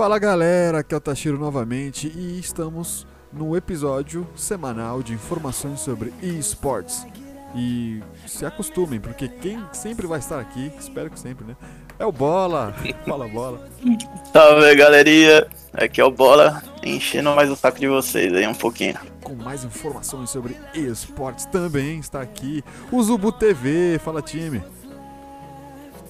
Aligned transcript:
Fala 0.00 0.18
galera, 0.18 0.78
aqui 0.78 0.94
é 0.94 0.96
o 0.96 1.00
Tashiro 1.00 1.38
novamente 1.38 2.08
e 2.08 2.38
estamos 2.40 3.06
no 3.30 3.54
episódio 3.54 4.26
semanal 4.34 5.02
de 5.02 5.12
informações 5.12 5.80
sobre 5.80 6.10
esportes. 6.22 7.06
E 7.54 8.02
se 8.26 8.46
acostumem, 8.46 8.98
porque 8.98 9.28
quem 9.28 9.62
sempre 9.74 10.06
vai 10.06 10.18
estar 10.18 10.40
aqui, 10.40 10.72
espero 10.80 11.10
que 11.10 11.20
sempre, 11.20 11.44
né? 11.44 11.54
É 11.98 12.06
o 12.06 12.10
Bola. 12.10 12.74
Fala, 13.06 13.28
Bola. 13.28 13.68
Salve, 14.32 14.74
galerinha. 14.74 15.46
Aqui 15.74 16.00
é 16.00 16.04
o 16.04 16.10
Bola, 16.10 16.62
enchendo 16.82 17.34
mais 17.34 17.50
o 17.50 17.54
saco 17.54 17.78
de 17.78 17.86
vocês 17.86 18.32
aí 18.32 18.46
um 18.46 18.54
pouquinho. 18.54 18.94
Com 19.22 19.34
mais 19.34 19.64
informações 19.64 20.30
sobre 20.30 20.56
esportes 20.72 21.44
também 21.44 21.98
está 21.98 22.22
aqui 22.22 22.64
o 22.90 23.02
Zubu 23.02 23.32
TV. 23.32 24.00
Fala, 24.02 24.22
time. 24.22 24.62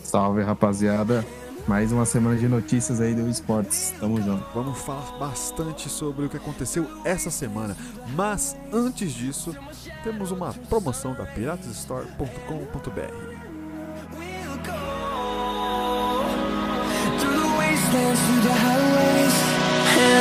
Salve, 0.04 0.42
rapaziada. 0.42 1.26
Mais 1.66 1.92
uma 1.92 2.04
semana 2.04 2.36
de 2.36 2.48
notícias 2.48 3.00
aí 3.00 3.14
do 3.14 3.28
esportes. 3.28 3.94
Tamo 4.00 4.20
junto. 4.20 4.44
Vamos 4.54 4.78
falar 4.80 5.18
bastante 5.18 5.88
sobre 5.88 6.26
o 6.26 6.28
que 6.28 6.36
aconteceu 6.36 6.86
essa 7.04 7.30
semana. 7.30 7.76
Mas 8.14 8.56
antes 8.72 9.12
disso, 9.12 9.54
temos 10.02 10.30
uma 10.30 10.52
promoção 10.52 11.14
da 11.14 11.24
piratasstore.com.br. 11.26 13.40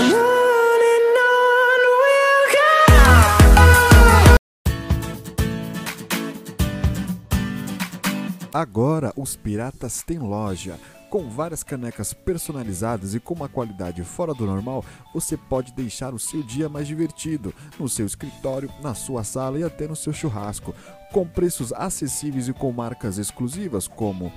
Through 0.09 0.28
Agora 8.53 9.13
os 9.16 9.35
piratas 9.35 10.02
têm 10.02 10.17
loja. 10.17 10.80
Com 11.08 11.27
várias 11.27 11.63
canecas 11.63 12.14
personalizadas 12.14 13.16
e 13.16 13.19
com 13.19 13.33
uma 13.33 13.50
qualidade 13.50 14.03
fora 14.03 14.33
do 14.33 14.45
normal, 14.45 14.86
você 15.14 15.36
pode 15.36 15.72
deixar 15.73 16.14
o 16.14 16.19
seu 16.19 16.44
dia 16.44 16.69
mais 16.69 16.88
divertido, 16.88 17.53
no 17.80 17.89
seu 17.89 18.06
escritório, 18.06 18.72
na 18.81 18.94
sua 18.94 19.23
sala 19.23 19.59
e 19.59 19.64
até 19.64 19.88
no 19.88 19.95
seu 19.95 20.14
churrasco, 20.14 20.73
com 21.11 21.28
preços 21.28 21.73
acessíveis 21.73 22.47
e 22.47 22.53
com 22.53 22.72
marcas 22.72 23.17
exclusivas 23.17 23.88
como 23.88 24.31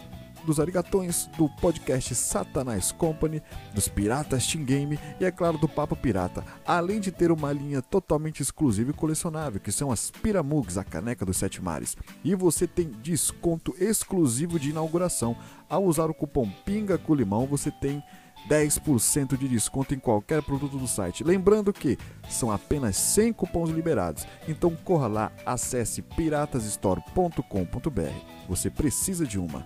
dos 0.45 0.61
arigatões, 0.61 1.27
do 1.39 1.49
podcast 1.49 2.15
Satanás 2.15 2.93
Company, 2.93 3.43
dos 3.75 3.89
Piratas 3.89 4.47
Team 4.47 4.65
Game 4.65 4.99
e, 5.21 5.25
é 5.25 5.31
claro, 5.31 5.59
do 5.59 5.69
Papo 5.69 5.97
Pirata, 5.97 6.45
além 6.67 7.01
de 7.01 7.11
ter 7.11 7.31
uma 7.31 7.53
linha 7.53 7.83
totalmente 7.83 8.41
exclusiva 8.41 8.91
e 8.91 8.95
colecionável, 8.95 9.61
que 9.61 9.73
são 9.73 9.91
as 9.91 10.11
Piramugs, 10.11 10.79
a 10.79 10.85
caneca 10.85 11.25
dos 11.25 11.37
sete 11.37 11.63
mares. 11.63 11.97
E 12.25 12.35
você 12.35 12.67
tem 12.67 12.91
desconto 13.03 13.75
exclusivo 13.79 14.59
de 14.59 14.71
inauguração. 14.71 15.37
Ao 15.69 15.85
usar 15.85 16.11
o 16.11 16.15
cupom 16.15 16.51
PINGA 16.65 16.99
com 16.99 17.15
limão, 17.15 17.47
você 17.47 17.71
tem 17.71 18.03
10% 18.49 19.37
de 19.37 19.49
desconto 19.49 19.95
em 19.95 19.99
qualquer 19.99 20.43
produto 20.43 20.77
do 20.77 20.89
site. 20.89 21.25
Lembrando 21.25 21.73
que 21.73 21.99
são 22.29 22.51
apenas 22.51 22.97
100 22.97 23.33
cupons 23.33 23.71
liberados. 23.71 24.27
Então 24.49 24.77
corra 24.85 25.07
lá, 25.07 25.33
acesse 25.47 26.03
piratasstore.com.br. 26.03 28.49
Você 28.49 28.71
precisa 28.71 29.27
de 29.27 29.39
uma. 29.39 29.65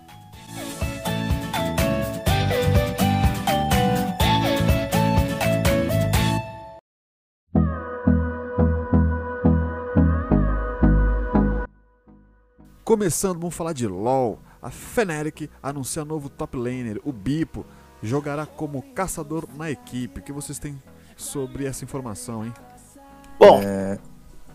Começando, 12.87 13.37
vamos 13.37 13.53
falar 13.53 13.73
de 13.73 13.85
LoL. 13.85 14.39
A 14.61 14.71
Fnatic 14.71 15.49
anuncia 15.61 16.05
novo 16.05 16.29
top 16.29 16.55
laner, 16.55 17.01
o 17.03 17.11
Bipo, 17.11 17.65
jogará 18.01 18.45
como 18.45 18.81
caçador 18.95 19.43
na 19.57 19.69
equipe. 19.69 20.21
O 20.21 20.23
que 20.23 20.31
vocês 20.31 20.57
têm 20.57 20.81
sobre 21.17 21.65
essa 21.65 21.83
informação, 21.83 22.45
hein? 22.45 22.53
Bom, 23.37 23.61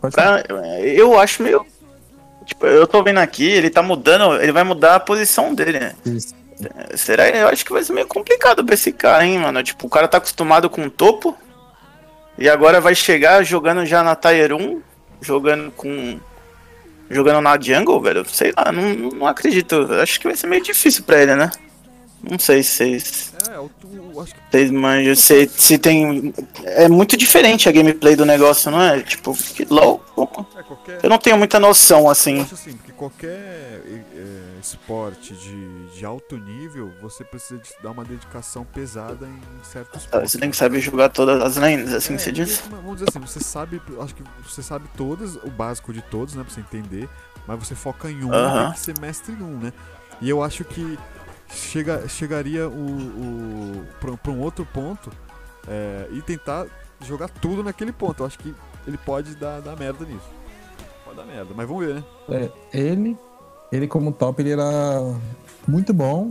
falar. 0.01 0.45
pra- 0.45 0.81
eu 0.81 1.19
acho 1.19 1.43
meio. 1.43 1.67
Tipo, 2.47 2.65
eu 2.65 2.87
tô 2.87 3.03
vendo 3.03 3.19
aqui, 3.19 3.45
ele 3.45 3.69
tá 3.69 3.83
mudando, 3.83 4.41
ele 4.41 4.51
vai 4.51 4.65
mudar 4.65 4.95
a 4.95 5.01
posição 5.01 5.55
dele, 5.55 5.79
né? 5.79 5.95
Isso. 6.07 6.35
Será? 6.97 7.29
Eu 7.29 7.49
acho 7.49 7.67
que 7.67 7.73
vai 7.73 7.85
ser 7.85 7.93
meio 7.93 8.07
complicado 8.07 8.65
pra 8.65 8.73
esse 8.73 8.93
cara, 8.95 9.27
hein, 9.27 9.41
mano? 9.41 9.63
Tipo, 9.63 9.87
o 9.87 9.91
cara 9.91 10.09
tá 10.09 10.17
acostumado 10.17 10.71
com 10.71 10.87
o 10.87 10.91
topo 10.91 11.37
e 12.39 12.49
agora 12.49 12.81
vai 12.81 12.95
chegar 12.95 13.43
jogando 13.45 13.85
já 13.85 14.03
na 14.03 14.17
Tier 14.17 14.55
1, 14.55 14.81
jogando 15.21 15.71
com. 15.73 16.19
Jogando 17.13 17.41
na 17.41 17.59
jungle, 17.61 18.01
velho. 18.01 18.25
Sei 18.29 18.53
lá, 18.57 18.73
não, 18.73 19.11
não 19.11 19.27
acredito. 19.27 19.89
Acho 20.01 20.21
que 20.21 20.27
vai 20.27 20.37
ser 20.37 20.47
meio 20.47 20.63
difícil 20.63 21.05
pra 21.05 21.23
ele, 21.23 21.35
né? 21.35 21.51
Não 22.23 22.39
sei 22.39 22.63
se 22.63 22.71
vocês. 22.77 23.33
É, 23.51 23.57
eu, 23.57 23.71
tu- 23.81 24.21
acho 24.21 24.35
que 24.35 24.41
Vocês 24.51 24.71
manjam, 24.71 25.15
se, 25.17 25.49
se 25.49 25.77
tem. 25.79 26.33
É 26.65 26.89
muito 26.89 27.17
diferente 27.17 27.69
a 27.69 27.73
gameplay 27.73 28.15
do 28.15 28.25
negócio, 28.25 28.71
não 28.71 28.81
é? 28.81 29.01
Tipo, 29.03 29.35
que 29.37 29.65
LOL. 29.65 29.99
como? 30.15 30.47
é 30.57 30.63
qualquer. 30.63 31.01
Eu 31.03 31.11
não 31.11 31.19
tenho 31.19 31.37
muita 31.37 31.59
noção, 31.59 32.01
Eu 32.03 32.11
assim. 32.11 32.41
acho 32.43 32.55
assim, 32.55 32.73
porque 32.75 32.93
qualquer 32.93 33.29
é, 33.29 34.03
é, 34.15 34.41
esporte 34.63 35.35
de, 35.35 35.89
de 35.99 36.05
alto 36.05 36.37
nível, 36.39 36.93
você 37.01 37.25
precisa 37.25 37.61
de 37.61 37.71
dar 37.83 37.91
uma 37.91 38.05
dedicação 38.05 38.65
pesada 38.65 39.27
em 39.27 39.65
certos 39.65 40.07
pontos. 40.07 40.31
Você 40.31 40.39
tem 40.39 40.51
que 40.51 40.57
saber 40.57 40.81
jogar 40.81 41.09
todas 41.09 41.43
as 41.43 41.57
lanes, 41.57 41.93
assim 41.93 42.15
É, 42.15 42.17
que 42.17 42.23
você 42.23 42.31
diz. 42.33 42.61
porque, 42.61 42.77
Vamos 42.77 42.93
dizer 43.01 43.07
assim, 43.11 43.19
você 43.21 43.41
sabe, 43.41 43.83
acho 44.01 44.15
que 44.15 44.23
você 44.49 44.63
sabe 44.63 44.89
todas, 44.97 45.35
o 45.37 45.51
básico 45.51 45.93
de 45.93 46.03
todos, 46.03 46.35
né, 46.35 46.45
pra 46.45 46.55
você 46.55 46.61
entender, 46.61 47.09
mas 47.49 47.59
você 47.59 47.75
foca 47.75 48.09
em 48.09 48.23
um, 48.23 48.33
Aham. 48.33 48.65
tem 48.67 48.73
que 48.75 48.81
ser 48.81 48.95
mestre 49.01 49.33
em 49.33 49.43
um, 49.43 49.59
né? 49.59 49.73
E 50.21 50.31
eu 50.31 50.41
acho 50.41 50.63
que 50.63 50.97
chega, 51.53 52.09
chegaria 52.09 52.69
o, 52.69 52.73
o 52.73 53.87
pra 54.01 54.33
um 54.33 54.41
outro 54.41 54.67
ponto 54.67 55.11
é, 55.69 56.09
e 56.13 56.23
tentar 56.23 56.67
jogar 57.05 57.29
tudo 57.29 57.63
naquele 57.63 57.93
ponto. 57.93 58.23
Eu 58.23 58.27
acho 58.27 58.39
que 58.39 58.55
ele 58.87 58.99
pode 58.99 59.35
dar, 59.37 59.61
dar 59.61 59.77
merda 59.77 60.05
nisso. 60.05 60.29
Pode 61.05 61.17
dar 61.17 61.25
merda, 61.25 61.53
mas 61.55 61.69
vamos 61.69 61.87
ver, 61.87 61.95
né? 61.97 62.05
É, 62.29 62.51
ele, 62.73 63.17
ele 63.71 63.87
como 63.87 64.13
top, 64.13 64.43
ele 64.43 64.51
era 64.51 65.01
muito 65.67 65.93
bom. 65.93 66.31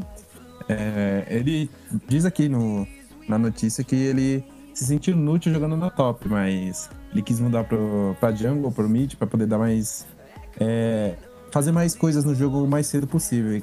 É, 0.68 1.26
ele 1.30 1.70
diz 2.08 2.26
aqui 2.26 2.48
no, 2.48 2.88
na 3.28 3.38
notícia 3.38 3.84
que 3.84 3.96
ele 3.96 4.44
se 4.74 4.86
sentiu 4.86 5.14
inútil 5.14 5.54
jogando 5.54 5.76
na 5.76 5.90
top, 5.90 6.28
mas 6.28 6.90
ele 7.12 7.22
quis 7.22 7.40
mudar 7.40 7.66
pro, 7.66 8.16
pra 8.20 8.32
jungle, 8.32 8.72
pro 8.72 8.88
mid, 8.88 9.16
pra 9.16 9.28
poder 9.28 9.46
dar 9.46 9.58
mais... 9.58 10.06
é, 10.60 11.16
fazer 11.52 11.72
mais 11.72 11.94
coisas 11.94 12.24
no 12.24 12.34
jogo 12.34 12.64
o 12.64 12.68
mais 12.68 12.88
cedo 12.88 13.06
possível. 13.06 13.62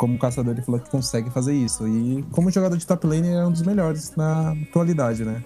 Como 0.00 0.18
caçador, 0.18 0.54
ele 0.54 0.62
falou 0.62 0.80
que 0.80 0.88
consegue 0.88 1.28
fazer 1.28 1.52
isso. 1.52 1.86
E 1.86 2.24
como 2.32 2.50
jogador 2.50 2.74
de 2.74 2.86
top 2.86 3.06
lane, 3.06 3.28
ele 3.28 3.36
é 3.36 3.44
um 3.44 3.52
dos 3.52 3.60
melhores 3.60 4.16
na 4.16 4.52
atualidade, 4.52 5.26
né? 5.26 5.44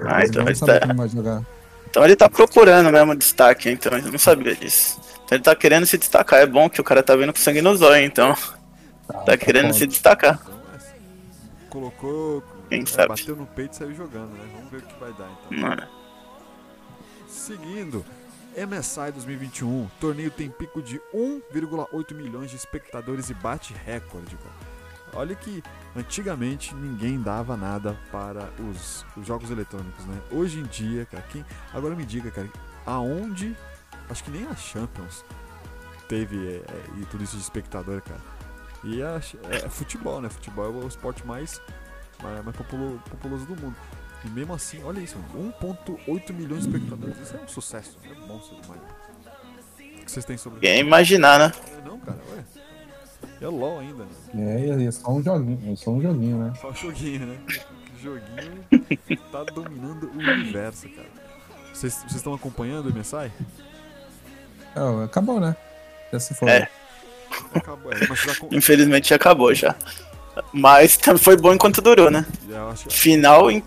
Ah, 0.00 0.24
então 0.24 0.46
ele 0.46 0.54
tá- 0.56 0.80
como 0.82 0.94
vai 0.94 1.08
jogar. 1.08 1.44
Então 1.90 2.04
ele 2.04 2.14
tá 2.14 2.28
procurando 2.28 2.92
mesmo 2.92 3.16
destaque, 3.16 3.68
então 3.68 3.98
eu 3.98 4.12
não 4.12 4.16
sabia 4.20 4.54
disso. 4.54 5.00
Então 5.24 5.34
ele 5.34 5.42
tá 5.42 5.56
querendo 5.56 5.84
se 5.84 5.98
destacar. 5.98 6.38
É 6.38 6.46
bom 6.46 6.70
que 6.70 6.80
o 6.80 6.84
cara 6.84 7.02
tá 7.02 7.16
vendo 7.16 7.32
com 7.32 7.40
sangue 7.40 7.60
nos 7.60 7.82
olhos, 7.82 8.06
então. 8.06 8.36
Tá 9.26 9.36
querendo 9.36 9.72
se 9.74 9.84
destacar. 9.84 10.38
Então, 10.44 10.54
é, 10.76 11.68
colocou, 11.68 12.44
Quem 12.68 12.82
é, 12.82 12.86
sabe? 12.86 13.08
bateu 13.08 13.34
no 13.34 13.46
peito 13.46 13.72
e 13.72 13.76
saiu 13.78 13.94
jogando, 13.96 14.30
né? 14.30 14.44
Vamos 14.54 14.70
ver 14.70 14.76
o 14.76 14.82
que 14.82 15.00
vai 15.00 15.12
dar 15.14 15.28
então. 15.50 15.58
Mano. 15.58 15.82
Seguindo, 17.26 18.04
MSI 18.66 19.12
2021, 19.12 19.88
torneio 20.00 20.30
tem 20.30 20.50
pico 20.50 20.82
de 20.82 21.00
1,8 21.14 22.14
milhões 22.14 22.50
de 22.50 22.56
espectadores 22.56 23.30
e 23.30 23.34
bate 23.34 23.74
recorde, 23.84 24.36
cara. 24.36 24.68
Olha 25.14 25.34
que 25.34 25.62
antigamente 25.96 26.74
ninguém 26.74 27.20
dava 27.20 27.56
nada 27.56 27.96
para 28.12 28.50
os, 28.60 29.04
os 29.16 29.26
jogos 29.26 29.50
eletrônicos, 29.50 30.04
né? 30.04 30.20
Hoje 30.30 30.60
em 30.60 30.64
dia, 30.64 31.06
cara, 31.06 31.24
quem. 31.30 31.44
Agora 31.72 31.94
me 31.94 32.04
diga, 32.04 32.30
cara, 32.30 32.48
aonde. 32.84 33.56
Acho 34.10 34.24
que 34.24 34.30
nem 34.30 34.46
a 34.46 34.54
Champions 34.54 35.24
teve 36.08 36.36
é, 36.48 36.56
é, 36.56 36.84
e 37.00 37.04
tudo 37.06 37.24
isso 37.24 37.36
de 37.36 37.42
espectador, 37.42 38.02
cara. 38.02 38.20
E 38.84 39.02
a, 39.02 39.20
é, 39.50 39.68
futebol, 39.68 40.20
né? 40.20 40.28
Futebol 40.28 40.66
é 40.66 40.84
o 40.84 40.88
esporte 40.88 41.26
mais, 41.26 41.60
mais, 42.22 42.44
mais 42.44 42.56
populo- 42.56 43.00
populoso 43.10 43.44
do 43.46 43.56
mundo. 43.60 43.76
E 44.24 44.28
mesmo 44.30 44.52
assim, 44.54 44.82
olha 44.84 45.00
isso, 45.00 45.16
mano, 45.32 45.54
1.8 45.60 46.32
milhões 46.32 46.64
de 46.66 46.68
espectadores. 46.76 47.16
Isso 47.20 47.36
é 47.36 47.40
um 47.40 47.48
sucesso, 47.48 47.96
é 48.04 48.14
bom 48.26 48.40
ser 48.40 48.56
demais. 48.60 48.80
O 49.78 50.04
que 50.04 50.10
vocês 50.12 50.24
têm 50.24 50.36
sobre 50.36 50.66
ia 50.66 50.76
imaginar, 50.76 51.38
né? 51.38 51.52
É, 51.78 51.86
Não, 51.88 51.98
cara, 52.00 52.18
ué. 52.34 52.42
É 53.40 53.46
LOL 53.46 53.78
ainda, 53.80 54.04
né? 54.34 54.66
É, 54.80 54.84
é 54.84 54.90
só 54.90 55.10
um 55.12 55.22
joguinho, 55.22 55.72
é 55.72 55.76
só 55.76 55.90
um 55.90 56.00
joguinho, 56.02 56.38
né? 56.38 56.52
Só 56.60 56.72
joguinho, 56.72 57.26
né? 57.26 57.38
Que 57.46 58.02
joguinho 58.02 58.64
tá 59.30 59.44
dominando 59.44 60.10
o 60.12 60.18
universo, 60.18 60.88
cara. 60.88 61.08
Vocês 61.72 62.04
estão 62.14 62.34
acompanhando 62.34 62.86
o 62.88 62.92
MSI? 62.92 63.30
É, 64.74 65.04
acabou, 65.04 65.38
né? 65.40 65.54
Já 66.12 66.18
se 66.20 66.34
foi. 66.34 66.48
É. 66.50 66.68
Acabou, 67.54 67.92
é, 67.92 67.96
acom- 68.04 68.48
Infelizmente 68.52 69.14
acabou 69.14 69.54
já. 69.54 69.76
Mas 70.52 70.96
também 70.96 71.22
foi 71.22 71.36
bom 71.36 71.52
enquanto 71.52 71.80
durou, 71.80 72.10
né? 72.10 72.26
Final 72.90 73.50
em- 73.50 73.62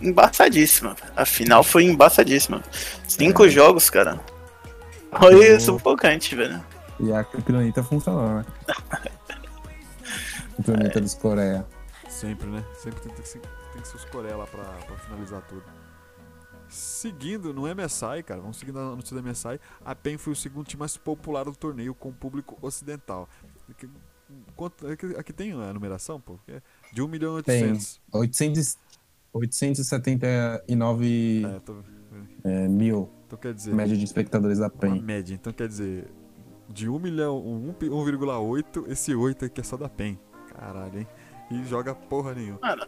embaçadíssima. 0.00 0.96
A 1.16 1.24
final 1.24 1.62
foi 1.62 1.84
embaçadíssima. 1.84 2.62
Cinco 3.06 3.48
jogos, 3.48 3.90
cara. 3.90 4.20
Foi 5.18 5.58
sufocante, 5.60 6.34
velho. 6.36 6.62
E 7.00 7.12
a 7.12 7.24
criptonita 7.24 7.82
funcionou, 7.82 8.28
né? 8.36 8.44
Criptonita 10.56 11.00
dos 11.00 11.14
Coreia. 11.14 11.66
Sempre, 12.08 12.46
né? 12.48 12.64
Sempre 12.74 13.00
tem 13.00 13.12
que 13.12 13.22
tem 13.22 13.82
que 13.82 13.88
ser 13.88 13.96
os 13.96 14.04
Coreia 14.06 14.36
lá 14.36 14.46
pra, 14.46 14.62
pra 14.62 14.96
finalizar 14.96 15.42
tudo. 15.48 15.62
Seguindo 16.68 17.52
no 17.52 17.62
MSI, 17.62 18.22
cara, 18.24 18.40
vamos 18.40 18.58
seguindo 18.58 18.78
a 18.78 18.94
notícia 18.94 19.20
do 19.20 19.22
MSI, 19.28 19.60
a 19.84 19.94
PEN 19.94 20.16
foi 20.18 20.32
o 20.32 20.36
segundo 20.36 20.66
time 20.66 20.78
mais 20.80 20.96
popular 20.96 21.44
do 21.44 21.56
torneio 21.56 21.94
com 21.94 22.10
o 22.10 22.12
público 22.12 22.56
ocidental. 22.62 23.28
Aqui, 24.30 24.52
quanto, 24.56 24.86
aqui, 24.86 25.06
aqui 25.16 25.32
tem 25.32 25.52
a 25.52 25.72
numeração, 25.72 26.20
pô? 26.20 26.38
É 26.48 26.60
De 26.92 27.02
1 27.02 27.08
milhão 27.08 27.38
e 27.38 27.42
Tem 27.42 27.62
800. 27.64 28.00
800, 28.12 28.78
879 29.32 31.42
É, 31.44 31.60
tô, 31.60 31.76
é, 32.44 32.68
mil 32.68 33.08
então 33.26 33.38
quer 33.38 33.54
dizer, 33.54 33.72
média 33.72 33.96
de 33.96 34.04
espectadores 34.04 34.58
da 34.58 34.64
uma 34.66 34.70
PEN. 34.70 35.00
média. 35.02 35.34
Então 35.34 35.52
quer 35.52 35.68
dizer, 35.68 36.10
de 36.68 36.88
1 36.88 36.98
milhão, 36.98 37.38
1, 37.38 37.72
1,8, 37.74 38.90
esse 38.90 39.14
8 39.14 39.44
aqui 39.44 39.60
é 39.60 39.64
só 39.64 39.76
da 39.76 39.88
PEN. 39.88 40.18
Caralho, 40.52 40.98
hein? 40.98 41.06
E 41.48 41.64
joga 41.64 41.94
porra 41.94 42.34
nenhuma. 42.34 42.58
Mano, 42.60 42.82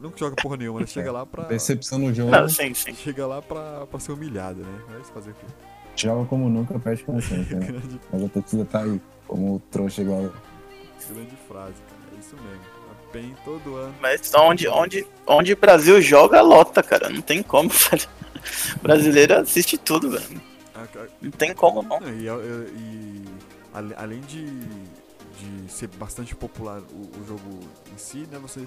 Não 0.00 0.10
que 0.10 0.18
joga 0.18 0.34
porra 0.34 0.56
nenhuma, 0.56 0.80
né? 0.80 0.86
Chega 0.86 1.12
lá 1.12 1.24
pra. 1.24 1.44
Decepção 1.44 2.00
no 2.00 2.12
jogo, 2.12 2.32
não, 2.32 2.48
sim, 2.48 2.74
sim. 2.74 2.94
Chega 2.94 3.28
lá 3.28 3.40
pra, 3.40 3.86
pra 3.86 4.00
ser 4.00 4.10
humilhada, 4.10 4.60
né? 4.60 4.82
Mas 4.88 5.08
fazer 5.10 5.30
o 5.30 5.34
quê? 5.34 5.46
joga 5.94 6.28
como 6.28 6.48
nunca, 6.48 6.78
perde 6.78 7.04
como 7.04 7.22
sempre. 7.22 7.54
Né? 7.54 7.80
Mas 8.12 8.24
a 8.24 8.28
torcida 8.28 8.64
tá 8.64 8.82
aí, 8.82 9.00
como 9.28 9.60
trouxa 9.70 10.02
igual. 10.02 10.32
Grande 11.12 11.36
frase, 11.48 11.74
cara. 11.88 12.16
É 12.16 12.18
isso 12.20 12.36
mesmo. 12.36 12.64
A 12.90 13.12
PEN 13.12 13.34
todo 13.44 13.76
ano. 13.76 13.94
Mas 14.00 14.32
onde, 14.34 14.68
onde, 14.68 15.06
onde 15.26 15.52
o 15.52 15.56
Brasil 15.56 16.00
joga, 16.00 16.40
lota, 16.40 16.82
cara. 16.82 17.08
Não 17.08 17.20
tem 17.20 17.42
como, 17.42 17.68
velho. 17.90 18.08
Brasileiro 18.82 19.34
assiste 19.38 19.76
tudo, 19.78 20.10
velho. 20.10 20.40
a- 20.74 20.82
a- 20.82 21.06
Não 21.20 21.30
tem 21.30 21.54
como, 21.54 21.82
não. 21.82 21.98
E, 22.08 22.26
e- 22.26 22.78
e 22.78 23.24
ale- 23.74 23.94
além 23.96 24.20
de, 24.20 24.44
de 24.46 25.70
ser 25.72 25.88
bastante 25.88 26.34
popular 26.34 26.80
o, 26.80 27.20
o 27.20 27.24
jogo 27.26 27.60
em 27.92 27.98
si, 27.98 28.26
né? 28.30 28.38
Você 28.38 28.66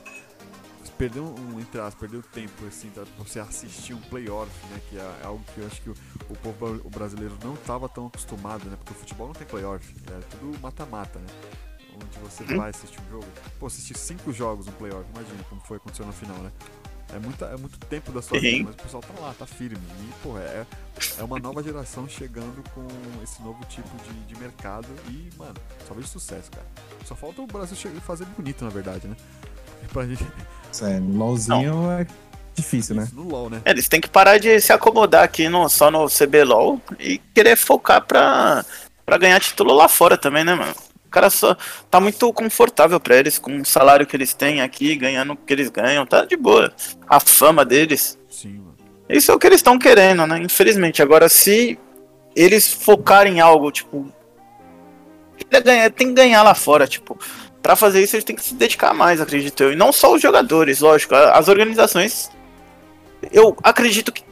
perdeu 0.98 1.24
um, 1.24 1.60
entre 1.60 1.80
aspas, 1.80 1.96
perdeu 2.00 2.22
tempo 2.34 2.66
assim, 2.68 2.90
tá, 2.90 3.02
pra 3.16 3.24
você 3.26 3.40
assistir 3.40 3.94
um 3.94 4.02
playoff, 4.02 4.52
né? 4.70 4.82
Que 4.90 4.98
é 4.98 5.12
algo 5.24 5.42
que 5.54 5.62
eu 5.62 5.68
acho 5.68 5.82
que 5.82 5.90
o, 5.90 5.96
o 6.30 6.36
povo 6.38 6.82
o 6.84 6.90
brasileiro 6.90 7.38
não 7.44 7.54
estava 7.54 7.88
tão 7.88 8.08
acostumado, 8.08 8.66
né? 8.70 8.76
Porque 8.78 8.92
o 8.92 8.96
futebol 8.96 9.28
não 9.28 9.34
tem 9.34 9.48
playoff, 9.48 9.96
é 10.12 10.20
tudo 10.38 10.60
mata-mata, 10.60 11.20
né? 11.20 11.26
Onde 12.04 12.20
você 12.20 12.44
vai 12.56 12.70
assistir 12.70 13.00
um 13.08 13.10
jogo. 13.12 13.26
Pô, 13.60 13.68
assistir 13.68 13.98
cinco 13.98 14.32
jogos 14.32 14.66
no 14.66 14.72
playoff, 14.74 15.04
imagina 15.14 15.44
como 15.50 15.62
foi 15.62 15.78
aconteceu 15.78 16.06
na 16.06 16.12
final, 16.14 16.38
né? 16.38 16.52
É, 17.14 17.18
muita, 17.18 17.46
é 17.46 17.58
muito 17.58 17.80
tempo 17.80 18.12
da 18.12 18.22
sua 18.22 18.40
Sim. 18.40 18.58
vida, 18.58 18.64
mas 18.66 18.76
o 18.76 18.78
pessoal 18.84 19.02
tá 19.04 19.20
lá, 19.20 19.34
tá 19.38 19.46
firme. 19.48 19.80
E, 20.02 20.14
pô, 20.22 20.38
é, 20.38 20.64
é 21.18 21.24
uma 21.24 21.40
nova 21.40 21.64
geração 21.64 22.08
chegando 22.08 22.64
com 22.76 22.86
esse 23.24 23.42
novo 23.42 23.64
tipo 23.66 23.90
de, 24.04 24.14
de 24.34 24.40
mercado 24.40 24.88
e, 25.08 25.28
mano, 25.36 25.56
só 25.88 25.94
vejo 25.96 26.08
sucesso, 26.08 26.52
cara. 26.52 26.68
Só 27.06 27.16
falta 27.16 27.42
o 27.42 27.48
Brasil 27.48 27.76
chegar- 27.76 28.00
fazer 28.02 28.26
bonito, 28.26 28.64
na 28.64 28.70
verdade, 28.70 29.08
né? 29.08 29.16
Pra 29.92 30.06
gente, 30.06 30.24
É, 30.84 31.00
no 31.00 31.18
LOLzinho 31.18 31.90
é 31.92 32.06
difícil, 32.54 32.94
né? 32.96 33.04
isso 33.06 33.16
no 33.16 33.24
LoL, 33.28 33.50
né? 33.50 33.60
Eles 33.66 33.88
têm 33.88 34.00
que 34.00 34.08
parar 34.10 34.38
de 34.38 34.62
se 34.62 34.72
acomodar 34.72 35.24
aqui 35.24 35.50
no, 35.50 35.68
só 35.68 35.90
no 35.90 36.06
CBLOL 36.08 36.80
e 37.00 37.18
querer 37.34 37.56
focar 37.56 38.06
pra, 38.06 38.64
pra 39.04 39.18
ganhar 39.18 39.40
título 39.40 39.74
lá 39.74 39.88
fora 39.88 40.16
também, 40.16 40.44
né, 40.44 40.54
mano? 40.54 40.76
O 41.10 41.12
cara 41.12 41.28
só 41.32 41.58
tá 41.90 42.00
muito 42.00 42.32
confortável 42.32 43.00
pra 43.00 43.16
eles, 43.18 43.40
com 43.40 43.58
o 43.62 43.66
salário 43.66 44.06
que 44.06 44.16
eles 44.16 44.32
têm 44.36 44.62
aqui, 44.62 44.96
ganhando 44.96 45.34
o 45.34 45.36
que 45.36 45.52
eles 45.52 45.68
ganham, 45.68 46.06
tá 46.06 46.24
de 46.24 46.38
boa. 46.38 46.72
A 47.10 47.20
fama 47.20 47.66
deles. 47.66 48.16
Sim, 48.30 48.60
mano. 48.60 48.76
Isso 49.10 49.32
é 49.32 49.34
o 49.34 49.40
que 49.40 49.48
eles 49.48 49.58
estão 49.58 49.80
querendo, 49.80 50.28
né? 50.28 50.38
Infelizmente. 50.40 51.02
Agora, 51.02 51.28
se 51.28 51.80
eles 52.36 52.72
focarem 52.72 53.38
em 53.38 53.40
algo, 53.40 53.72
tipo. 53.72 54.14
ganhar- 55.64 55.90
Tem 55.90 56.10
que 56.10 56.14
ganhar 56.14 56.44
lá 56.44 56.54
fora, 56.54 56.86
tipo. 56.86 57.18
Pra 57.60 57.76
fazer 57.76 58.04
isso, 58.04 58.16
eles 58.16 58.24
têm 58.24 58.36
que 58.36 58.44
se 58.44 58.54
dedicar 58.54 58.94
mais, 58.94 59.20
acredito 59.20 59.64
eu. 59.64 59.74
E 59.74 59.76
não 59.76 59.92
só 59.92 60.14
os 60.14 60.22
jogadores, 60.22 60.80
lógico. 60.80 61.16
As 61.16 61.48
organizações. 61.48 62.30
Eu 63.32 63.58
acredito 63.64 64.12
que 64.12 64.24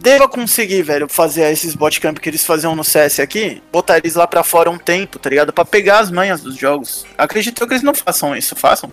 deva 0.00 0.28
conseguir, 0.28 0.82
velho, 0.82 1.08
fazer 1.08 1.50
esses 1.52 1.74
botcamp 1.74 2.18
que 2.18 2.28
eles 2.28 2.44
faziam 2.44 2.74
no 2.76 2.84
CS 2.84 3.20
aqui, 3.20 3.62
botar 3.72 3.98
eles 3.98 4.14
lá 4.14 4.26
pra 4.26 4.42
fora 4.42 4.70
um 4.70 4.78
tempo, 4.78 5.18
tá 5.18 5.30
ligado? 5.30 5.52
Pra 5.52 5.64
pegar 5.64 6.00
as 6.00 6.10
manhas 6.10 6.40
dos 6.42 6.56
jogos. 6.56 7.06
Acredito 7.16 7.62
eu 7.62 7.66
que 7.66 7.74
eles 7.74 7.82
não 7.82 7.94
façam 7.94 8.36
isso, 8.36 8.54
façam. 8.56 8.90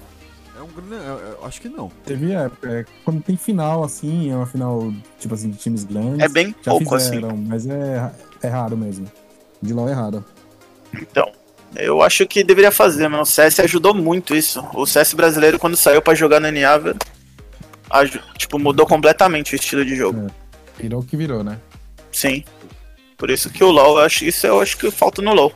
É 0.57 0.61
um 0.61 0.67
grande. 0.67 0.93
é- 1.03 1.07
é- 1.07 1.47
acho 1.47 1.59
que 1.61 1.67
não. 1.69 1.91
Teve 2.05 2.31
época, 2.33 2.69
é, 2.71 2.85
quando 3.03 3.21
tem 3.21 3.35
final, 3.35 3.83
assim, 3.83 4.31
é 4.31 4.35
uma 4.35 4.45
final, 4.45 4.93
tipo 5.19 5.33
assim, 5.33 5.49
de 5.49 5.57
times 5.57 5.83
grandes. 5.83 6.19
É 6.19 6.29
bem 6.29 6.55
já 6.61 6.71
pouco, 6.71 6.95
assim. 6.95 7.15
fizeram, 7.15 7.35
mas 7.35 7.65
é, 7.67 8.11
é 8.43 8.47
raro 8.47 8.77
mesmo. 8.77 9.11
De 9.61 9.73
LOL 9.73 9.89
é 9.89 9.93
raro. 9.93 10.23
Então, 10.93 11.31
eu 11.75 12.01
acho 12.01 12.27
que 12.27 12.43
deveria 12.43 12.71
fazer, 12.71 13.07
mano. 13.07 13.23
O 13.23 13.25
CS 13.25 13.59
ajudou 13.61 13.93
muito 13.93 14.35
isso. 14.35 14.63
O 14.73 14.85
CS 14.85 15.13
brasileiro, 15.15 15.57
quando 15.57 15.75
saiu 15.77 16.01
pra 16.01 16.13
jogar 16.13 16.39
no 16.39 16.47
NA, 16.51 16.77
velho, 16.77 16.97
aju- 17.89 18.19
tipo, 18.37 18.59
mudou 18.59 18.85
completamente 18.85 19.53
o 19.53 19.55
estilo 19.55 19.83
de 19.85 19.95
jogo. 19.95 20.27
Virou 20.81 21.01
o 21.01 21.05
que 21.05 21.15
virou, 21.17 21.43
né? 21.43 21.59
Sim. 22.11 22.43
Por 23.17 23.29
isso 23.29 23.49
que 23.49 23.63
o 23.63 23.69
LoL, 23.71 23.97
eu 23.99 24.03
acho, 24.05 24.25
isso 24.25 24.45
eu 24.47 24.59
acho 24.59 24.77
que 24.77 24.89
falta 24.89 25.21
no 25.21 25.33
LoL. 25.33 25.53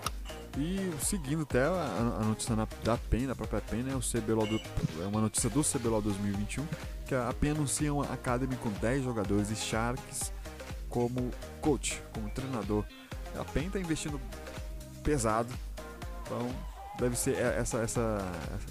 E 0.57 0.89
seguindo 1.03 1.41
até 1.41 1.63
a, 1.63 2.17
a 2.21 2.23
notícia 2.23 2.55
na- 2.55 2.67
da 2.83 2.95
PEN, 2.97 3.27
da 3.27 3.35
própria 3.35 3.59
PEN, 3.59 3.83
né? 3.83 3.95
O 3.95 3.99
CBLOL 3.99 4.47
do, 4.47 4.61
é 5.03 5.07
uma 5.07 5.19
notícia 5.19 5.49
do 5.49 5.61
CBLOL 5.63 6.01
2021, 6.01 6.65
que 7.05 7.13
a 7.15 7.33
PEN 7.39 7.51
anuncia 7.51 7.93
uma 7.93 8.05
Academy 8.05 8.55
com 8.57 8.69
10 8.69 9.03
jogadores 9.03 9.49
e 9.51 9.55
Sharks 9.55 10.31
como 10.89 11.29
coach, 11.59 12.01
como 12.13 12.29
treinador. 12.29 12.85
A 13.37 13.43
PEN 13.43 13.69
tá 13.69 13.79
investindo 13.79 14.21
pesado, 15.03 15.49
então 16.25 16.47
deve 16.97 17.17
ser 17.17 17.35
essa, 17.37 17.79
essa, 17.79 18.17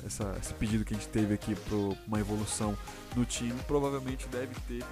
essa- 0.06 0.34
esse 0.40 0.54
pedido 0.54 0.84
que 0.86 0.94
a 0.94 0.96
gente 0.96 1.08
teve 1.08 1.34
aqui 1.34 1.54
para 1.54 1.76
uma 2.08 2.18
evolução 2.18 2.74
no 3.14 3.26
time, 3.26 3.52
provavelmente 3.66 4.26
deve 4.28 4.54
ter 4.66 4.82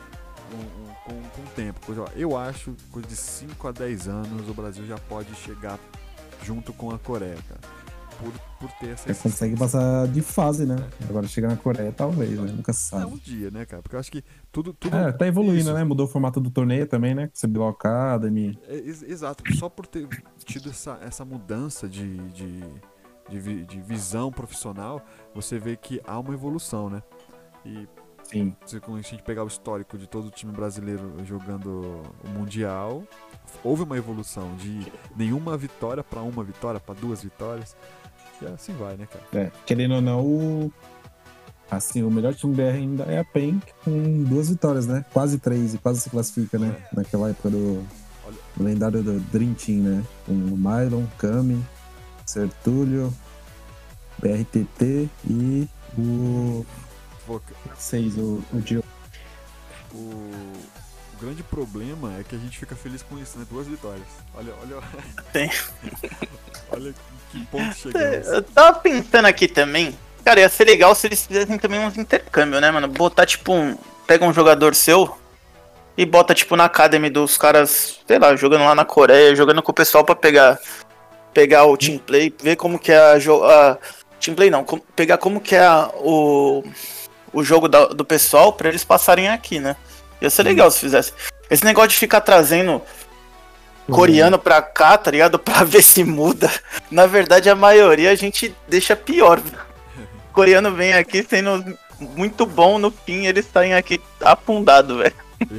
um, 0.55 1.13
um- 1.15 1.23
com, 1.35 1.43
o 1.43 1.47
tempo. 1.55 1.81
Eu 2.15 2.37
acho 2.37 2.75
que 2.93 3.01
de 3.03 3.17
5 3.17 3.69
a 3.69 3.73
10 3.73 4.09
anos 4.09 4.49
o 4.49 4.55
Brasil 4.55 4.87
já 4.87 4.97
pode 4.99 5.35
chegar 5.35 5.79
junto 6.45 6.73
com 6.73 6.91
a 6.91 6.99
Coreia, 6.99 7.39
cara. 7.49 7.61
Por, 8.19 8.33
por 8.61 8.71
ter 8.79 8.91
essa 8.91 9.13
Já 9.13 9.21
consegue 9.21 9.57
passar 9.57 10.07
de 10.07 10.21
fase, 10.23 10.65
né? 10.65 10.77
Agora 11.09 11.27
chegar 11.27 11.49
na 11.49 11.57
Coreia, 11.57 11.91
talvez, 11.91 12.39
né? 12.39 12.53
Nunca 12.53 12.73
se 12.73 12.95
É 12.95 12.99
sabe. 13.01 13.13
um 13.13 13.17
dia, 13.17 13.51
né, 13.51 13.65
cara? 13.65 13.83
Porque 13.83 13.97
eu 13.97 14.01
acho 14.01 14.13
que 14.13 14.23
tudo. 14.53 14.73
tudo 14.75 14.97
É, 14.97 15.11
tá 15.11 15.27
evoluindo, 15.27 15.59
isso. 15.59 15.73
né? 15.75 15.83
Mudou 15.83 16.07
o 16.07 16.09
formato 16.09 16.39
do 16.41 16.49
torneio 16.51 16.87
também, 16.87 17.15
né? 17.17 17.31
CBLOL 17.35 17.71
Academy. 17.71 18.57
É, 18.69 18.77
ex- 18.77 19.03
exato, 19.03 19.43
só 19.57 19.69
por 19.69 19.87
ter 19.87 20.07
tido 20.45 20.69
essa, 20.71 20.99
essa 21.03 21.25
mudança 21.25 21.89
de, 21.89 22.17
de, 22.29 22.61
de, 23.29 23.65
de 23.65 23.81
visão 23.81 24.31
profissional, 24.31 25.03
você 25.35 25.59
vê 25.59 25.77
que 25.77 26.01
há 26.07 26.17
uma 26.21 26.33
evolução, 26.35 26.89
né? 26.89 27.03
E 27.67 27.89
Sim. 28.33 28.57
se 28.65 28.77
a 28.77 28.97
gente 29.03 29.23
pegar 29.23 29.45
o 29.45 29.47
histórico 29.47 29.99
de 29.99 30.07
todo 30.07 30.27
o 30.27 30.31
time 30.31 30.53
brasileiro 30.53 31.15
jogando 31.27 32.03
o 32.25 32.29
Mundial, 32.31 33.05
houve 33.63 33.83
uma 33.83 33.97
evolução 33.97 34.57
de 34.57 34.91
nenhuma 35.17 35.57
vitória 35.57 36.03
para 36.03 36.23
uma 36.23 36.43
vitória, 36.43 36.81
para 36.81 36.95
duas 36.95 37.23
vitórias. 37.23 37.77
E 38.41 38.47
assim 38.47 38.73
vai, 38.73 38.97
né, 38.97 39.07
cara? 39.07 39.25
É, 39.45 39.51
querendo 39.67 39.95
ou 39.97 40.01
não, 40.01 40.21
o... 40.25 40.73
assim, 41.71 42.03
o 42.03 42.11
melhor 42.11 42.35
time 42.35 42.55
BR 42.55 42.63
ainda 42.75 43.05
é 43.05 43.19
a 43.19 43.25
PEN, 43.25 43.61
com 43.85 44.25
duas 44.25 44.49
vitórias, 44.49 44.87
né? 44.87 45.05
Quase 45.13 45.39
três 45.39 45.75
e 45.75 45.79
quase 45.79 46.01
se 46.01 46.11
classifica, 46.11 46.59
né? 46.59 46.75
Naquela 46.93 47.29
época 47.31 47.51
do 47.51 47.85
Olha- 48.27 48.37
lendário 48.59 49.03
do 49.03 49.21
Dream 49.31 49.55
Team, 49.55 49.79
né? 49.83 50.05
Com 50.27 50.33
o 50.33 50.57
Mylon, 50.57 51.05
Kami, 51.19 51.63
Sertúlio, 52.27 53.13
BRTT 54.19 55.09
e 55.29 55.69
o 55.99 56.65
Pô, 57.27 57.41
6, 57.79 58.17
o, 58.19 58.43
o. 58.53 58.85
O, 59.95 59.97
o 59.99 61.21
grande 61.21 61.43
problema 61.43 62.15
é 62.19 62.25
que 62.25 62.35
a 62.35 62.39
gente 62.39 62.59
fica 62.59 62.75
feliz 62.75 63.03
com 63.03 63.19
isso, 63.19 63.39
né? 63.39 63.47
Duas 63.51 63.67
vitórias. 63.67 64.07
Olha, 64.35 64.53
olha. 64.63 64.83
Tem. 65.33 65.51
olha 66.71 66.95
que 67.31 67.45
ponto 67.47 67.75
chegamos. 67.77 68.27
Eu 68.29 68.43
tava 68.43 68.79
pensando 68.81 69.27
aqui 69.27 69.47
também. 69.47 69.97
Cara, 70.25 70.41
ia 70.41 70.49
ser 70.49 70.65
legal 70.65 70.95
se 70.95 71.07
eles 71.09 71.27
fizessem 71.27 71.59
também 71.59 71.81
uns 71.81 71.97
intercâmbio, 71.99 72.61
né, 72.61 72.71
mano? 72.71 72.89
Botar, 72.89 73.27
tipo, 73.27 73.53
um. 73.53 73.77
Pega 74.07 74.25
um 74.25 74.33
jogador 74.33 74.75
seu 74.75 75.17
e 75.97 76.05
bota, 76.07 76.35
tipo, 76.35 76.57
na 76.57 76.65
academy 76.65 77.09
dos 77.11 77.37
caras, 77.37 78.01
sei 78.07 78.19
lá, 78.19 78.35
jogando 78.35 78.65
lá 78.65 78.75
na 78.75 78.85
Coreia, 78.85 79.37
jogando 79.37 79.63
com 79.63 79.71
o 79.71 79.75
pessoal 79.75 80.05
pra 80.05 80.15
pegar. 80.17 80.59
Pegar 81.35 81.65
o 81.65 81.77
team 81.79 81.99
play, 81.99 82.35
ver 82.43 82.57
como 82.57 82.79
que 82.79 82.93
é 82.93 82.99
a. 83.13 83.19
jo- 83.19 83.45
a 83.45 83.79
team 84.21 84.35
play 84.35 84.51
não, 84.51 84.65
com- 84.65 84.79
pegar 84.79 85.17
como 85.19 85.41
que 85.41 85.55
é 85.55 85.65
a- 85.65 85.91
o. 85.97 86.63
O 87.33 87.43
jogo 87.43 87.69
da- 87.69 87.87
do 87.87 88.05
pessoal 88.05 88.53
pra 88.53 88.69
eles 88.69 88.85
passarem 88.85 89.29
aqui, 89.29 89.59
né? 89.59 89.77
Ia 90.21 90.31
ser 90.31 90.43
legal 90.43 90.71
se 90.71 90.79
fizesse. 90.81 91.13
Esse 91.51 91.65
negócio 91.65 91.91
de 91.91 91.97
ficar 91.97 92.21
trazendo 92.21 92.81
coreano 93.91 94.39
pra 94.39 94.63
cá, 94.63 94.97
tá 94.97 95.11
ligado? 95.11 95.39
Pra 95.41 95.65
ver 95.65 95.83
se 95.83 96.05
muda. 96.05 96.51
Na 96.91 97.07
verdade, 97.07 97.51
a 97.51 97.55
maioria 97.55 98.11
a 98.11 98.15
gente 98.15 98.55
deixa 98.69 98.95
pior. 98.95 99.41
Coreano 100.33 100.73
vem 100.75 100.95
aqui 100.95 101.27
sendo 101.29 101.77
muito 101.99 102.47
bom, 102.47 102.79
no 102.79 102.91
fim 102.91 103.27
eles 103.27 103.47
saem 103.53 103.75
aqui 103.75 104.01
afundado, 104.21 104.99
velho. 104.99 105.15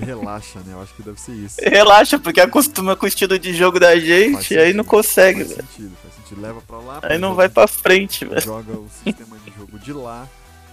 Relaxa, 0.06 0.60
né? 0.60 0.74
Eu 0.74 0.82
acho 0.82 0.94
que 0.94 1.04
deve 1.04 1.20
ser 1.20 1.34
isso. 1.34 1.58
Relaxa, 1.62 2.18
porque 2.18 2.40
acostuma 2.40 2.96
com 2.96 3.06
o 3.06 3.08
estilo 3.10 3.38
de 3.38 3.54
jogo 3.54 3.80
da 3.80 3.88
Faz 3.88 4.04
gente, 4.04 4.58
aí 4.58 4.74
não 4.74 4.84
consegue, 4.86 5.44
Faz 5.44 5.50
velho. 5.58 5.68
sentido, 5.70 5.98
faz 6.02 6.16
sentido. 6.16 6.42
Leva 6.42 6.62
pra 6.66 6.78
lá. 6.78 7.00
Aí 7.04 7.18
não 7.18 7.36
vai 7.36 7.50
pra 7.50 7.68
frente, 7.68 8.24
velho. 8.26 8.42
Joga 8.42 8.72
o 8.72 8.88
sistema 9.04 9.38
de 9.46 9.52
jogo 9.58 9.78
de 9.78 9.92
lá 9.92 10.26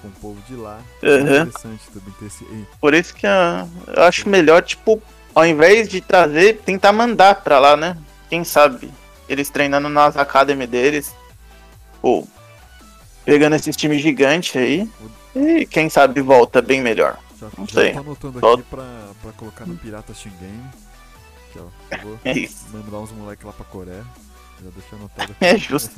com 0.02 0.09
o 0.09 0.12
povo 0.12 0.40
de 0.49 0.54
lá. 0.57 0.80
Uhum. 1.02 1.21
Interessante 1.21 1.83
também 1.92 2.14
ter 2.19 2.26
esse. 2.26 2.45
Por 2.80 2.95
isso 2.95 3.14
que 3.14 3.26
ah, 3.26 3.66
eu 3.87 4.02
acho 4.04 4.28
melhor, 4.28 4.62
tipo, 4.62 5.02
ao 5.35 5.47
invés 5.47 5.88
de 5.88 6.00
trazer, 6.00 6.59
tentar 6.64 6.92
mandar 6.92 7.37
pra 7.37 7.59
lá, 7.59 7.76
né? 7.76 7.97
Quem 8.28 8.45
sabe? 8.45 8.90
Eles 9.28 9.49
treinando 9.50 9.88
nas 9.88 10.16
academy 10.16 10.66
deles. 10.66 11.12
Pô, 12.02 12.26
pegando 13.25 13.57
esses 13.57 13.76
times 13.76 14.00
gigantes 14.02 14.57
aí. 14.57 14.88
E 15.35 15.64
quem 15.66 15.88
sabe 15.88 16.21
volta 16.21 16.61
bem 16.61 16.80
melhor. 16.80 17.16
Já, 17.40 17.47
Não 17.57 17.66
já 17.66 17.73
sei. 17.75 17.92
tô 17.92 18.00
anotando 18.00 18.40
Só- 18.40 18.54
aqui 18.54 18.62
pra, 18.64 18.85
pra 19.23 19.33
colocar 19.33 19.66
no 19.66 19.76
Pirata 19.76 20.12
Shin 20.12 20.33
Game. 20.40 20.62
Aqui, 21.50 21.59
ó. 21.61 21.95
Eu 21.97 22.02
vou 22.02 22.19
É 22.25 22.33
isso. 22.38 22.66
mandar 22.73 22.99
uns 22.99 23.12
moleques 23.12 23.45
lá 23.47 23.52
pra 23.52 23.64
Coreia. 23.66 24.04
Já 24.62 24.71
deixa 24.71 24.97
anotado 24.97 25.33
aqui. 25.40 25.45
É 25.45 25.57
justo. 25.57 25.95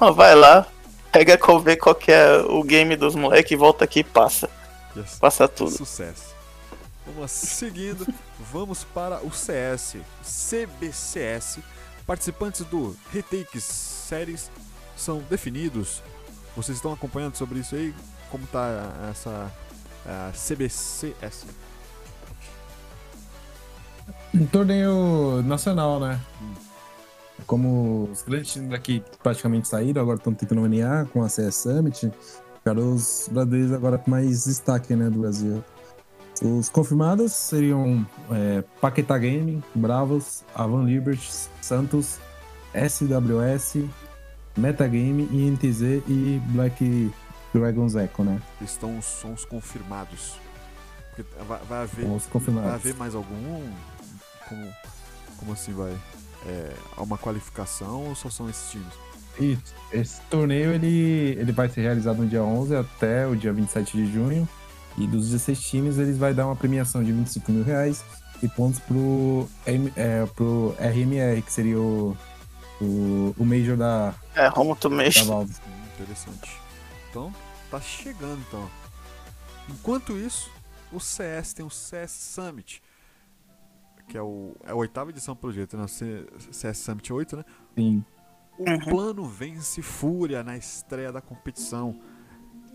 Ó, 0.00 0.12
vai 0.12 0.34
lá, 0.34 0.66
pega 1.12 1.38
qual 1.38 1.60
ver 1.60 1.76
qual 1.76 1.94
que 1.94 2.12
é 2.12 2.38
o 2.38 2.62
game 2.62 2.96
dos 2.96 3.14
moleques, 3.14 3.58
volta 3.58 3.84
aqui 3.84 4.00
e 4.00 4.04
passa. 4.04 4.50
Yes. 4.96 5.18
Passa 5.18 5.48
tudo. 5.48 5.70
Sucesso. 5.70 6.34
Vamos 7.04 7.20
lá, 7.20 7.28
seguindo, 7.28 8.06
vamos 8.52 8.84
para 8.84 9.24
o 9.24 9.30
CS, 9.30 9.96
CBCS. 10.22 11.58
Participantes 12.06 12.64
do 12.66 12.96
Retakes 13.12 13.64
Series 13.64 14.50
são 14.96 15.18
definidos. 15.30 16.02
Vocês 16.56 16.78
estão 16.78 16.92
acompanhando 16.92 17.36
sobre 17.36 17.58
isso 17.58 17.74
aí? 17.74 17.94
Como 18.30 18.46
tá 18.46 18.92
essa 19.10 19.52
CBCS? 20.32 21.46
Um 24.34 24.46
torneio 24.46 25.42
nacional, 25.42 25.98
né? 25.98 26.20
Como 27.46 28.08
os 28.10 28.22
grandes 28.22 28.52
times 28.52 28.70
daqui 28.70 29.02
praticamente 29.22 29.68
saíram, 29.68 30.02
agora 30.02 30.18
estão 30.18 30.32
tentando 30.32 30.62
maniar 30.62 31.06
com 31.06 31.22
a 31.22 31.28
CS 31.28 31.56
Summit. 31.56 32.12
Ficaram 32.58 32.94
os 32.94 33.28
brasileiros 33.30 33.72
agora 33.72 33.98
com 33.98 34.10
mais 34.10 34.44
destaque, 34.44 34.94
né, 34.96 35.10
do 35.10 35.20
Brasil. 35.20 35.62
Os 36.42 36.68
confirmados 36.68 37.32
seriam 37.32 38.06
é, 38.30 38.62
Paquetá 38.80 39.16
Gaming, 39.16 39.62
Bravos, 39.74 40.44
Avan 40.54 40.84
Liberty, 40.84 41.30
Santos, 41.62 42.18
SWS, 42.74 43.84
Metagame, 44.56 45.28
INTZ 45.32 46.02
e 46.08 46.40
Black 46.48 47.12
Dragons 47.54 47.94
Echo, 47.94 48.22
né? 48.22 48.40
Estão 48.60 48.98
os 48.98 49.04
sons 49.04 49.44
confirmados. 49.44 50.34
Porque 51.14 51.24
vai, 51.44 51.58
vai 51.64 51.82
haver 51.82 52.06
Os 52.10 52.26
Vai 52.26 52.68
haver 52.68 52.94
mais 52.96 53.14
algum? 53.14 53.62
Como, 54.48 54.74
como 55.38 55.52
assim 55.52 55.72
vai? 55.72 55.96
É, 56.46 56.72
há 56.96 57.02
uma 57.02 57.18
qualificação 57.18 58.04
ou 58.08 58.14
só 58.14 58.30
são 58.30 58.48
esses 58.48 58.70
times? 58.70 58.94
Isso. 59.38 59.74
Esse 59.92 60.20
torneio 60.22 60.72
ele, 60.72 61.36
ele 61.38 61.52
vai 61.52 61.68
ser 61.68 61.82
realizado 61.82 62.18
no 62.18 62.26
dia 62.26 62.42
11 62.42 62.74
até 62.76 63.26
o 63.26 63.36
dia 63.36 63.52
27 63.52 63.96
de 63.96 64.12
junho. 64.12 64.48
E 64.96 65.06
dos 65.06 65.30
16 65.30 65.60
times, 65.60 65.98
eles 65.98 66.16
vai 66.16 66.32
dar 66.32 66.46
uma 66.46 66.56
premiação 66.56 67.04
de 67.04 67.12
25 67.12 67.52
mil 67.52 67.64
reais 67.64 68.02
e 68.42 68.48
pontos 68.48 68.80
pro, 68.80 69.46
é, 69.66 70.24
pro 70.34 70.74
RMR, 70.78 71.42
que 71.42 71.52
seria 71.52 71.78
o, 71.78 72.16
o, 72.80 73.34
o 73.38 73.44
Major 73.44 73.76
da, 73.76 74.14
É, 74.34 74.46
Romo 74.48 74.74
to 74.74 74.88
da. 74.88 75.22
Valve. 75.24 75.52
Hum, 75.66 75.86
interessante. 75.94 76.50
Então, 77.10 77.32
tá 77.70 77.80
chegando 77.80 78.40
então. 78.48 78.70
Enquanto 79.68 80.16
isso, 80.16 80.50
o 80.92 81.00
CS 81.00 81.52
tem 81.52 81.66
o 81.66 81.70
CS 81.70 82.12
Summit, 82.12 82.82
que 84.08 84.16
é, 84.16 84.22
o, 84.22 84.54
é 84.64 84.70
a 84.70 84.74
oitava 84.74 85.10
edição 85.10 85.34
do 85.34 85.38
projeto, 85.40 85.76
né? 85.76 85.84
O 85.84 85.88
CS 85.88 86.78
Summit 86.78 87.12
8, 87.12 87.36
né? 87.36 87.44
Sim. 87.76 88.04
O 88.58 88.70
Uhum. 88.70 88.78
plano 88.78 89.24
vence 89.24 89.82
Fúria 89.82 90.42
na 90.42 90.56
estreia 90.56 91.12
da 91.12 91.20
competição. 91.20 91.94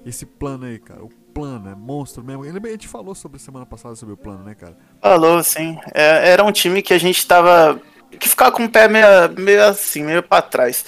Esse 0.06 0.26
plano 0.26 0.66
aí, 0.66 0.78
cara, 0.80 1.04
o 1.04 1.10
plano 1.34 1.70
é 1.70 1.76
monstro 1.76 2.24
mesmo. 2.24 2.44
Ele- 2.46 2.60
A 2.68 2.72
gente 2.72 2.88
falou 2.88 3.16
sobre 3.16 3.40
semana 3.40 3.66
passada 3.66 3.96
sobre 3.96 4.14
o 4.14 4.18
plano, 4.18 4.44
né, 4.44 4.54
cara? 4.56 4.78
Falou, 5.02 5.44
sim. 5.44 5.78
É, 5.94 6.30
era 6.32 6.44
um 6.44 6.52
time 6.52 6.82
que 6.82 6.94
a 6.94 6.98
gente 6.98 7.26
tava. 7.26 7.80
que 8.20 8.28
ficava 8.28 8.52
com 8.52 8.66
o 8.66 8.70
pé 8.70 8.88
meio, 8.90 9.06
meio 9.40 9.64
assim, 9.64 10.04
meio 10.04 10.22
pra 10.22 10.42
trás. 10.42 10.84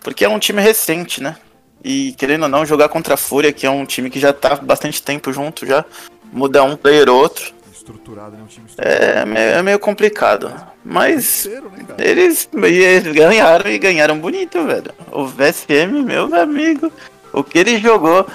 Porque 0.00 0.24
é 0.24 0.28
um 0.28 0.38
time 0.38 0.60
recente, 0.60 1.22
né? 1.22 1.36
E 1.82 2.12
querendo 2.18 2.42
ou 2.42 2.48
não, 2.50 2.66
jogar 2.66 2.88
contra 2.90 3.14
a 3.14 3.16
Fúria, 3.16 3.50
que 3.52 3.64
é 3.66 3.70
um 3.70 3.86
time 3.86 4.10
que 4.10 4.20
já 4.20 4.30
tá 4.32 4.52
há 4.52 4.56
bastante 4.56 5.02
tempo 5.02 5.32
junto 5.32 5.64
já. 5.64 5.84
Mudar 6.32 6.64
um 6.64 6.76
player 6.76 7.08
ou 7.08 7.16
outro. 7.18 7.54
Estruturado, 7.86 8.36
né? 8.36 8.42
Um 8.42 8.46
time 8.46 8.66
estruturado. 8.66 9.04
É 9.04 9.24
meio, 9.24 9.50
é 9.50 9.62
meio 9.62 9.78
complicado. 9.78 10.52
Mas 10.84 11.44
Terceiro, 11.44 11.70
né, 11.70 11.86
eles, 11.98 12.48
eles 12.52 13.12
ganharam 13.14 13.70
e 13.70 13.78
ganharam 13.78 14.18
bonito, 14.18 14.64
velho. 14.66 14.92
O 15.12 15.24
VSM, 15.24 16.02
meu 16.04 16.34
amigo, 16.34 16.92
o 17.32 17.44
que 17.44 17.58
ele 17.58 17.78
jogou. 17.78 18.26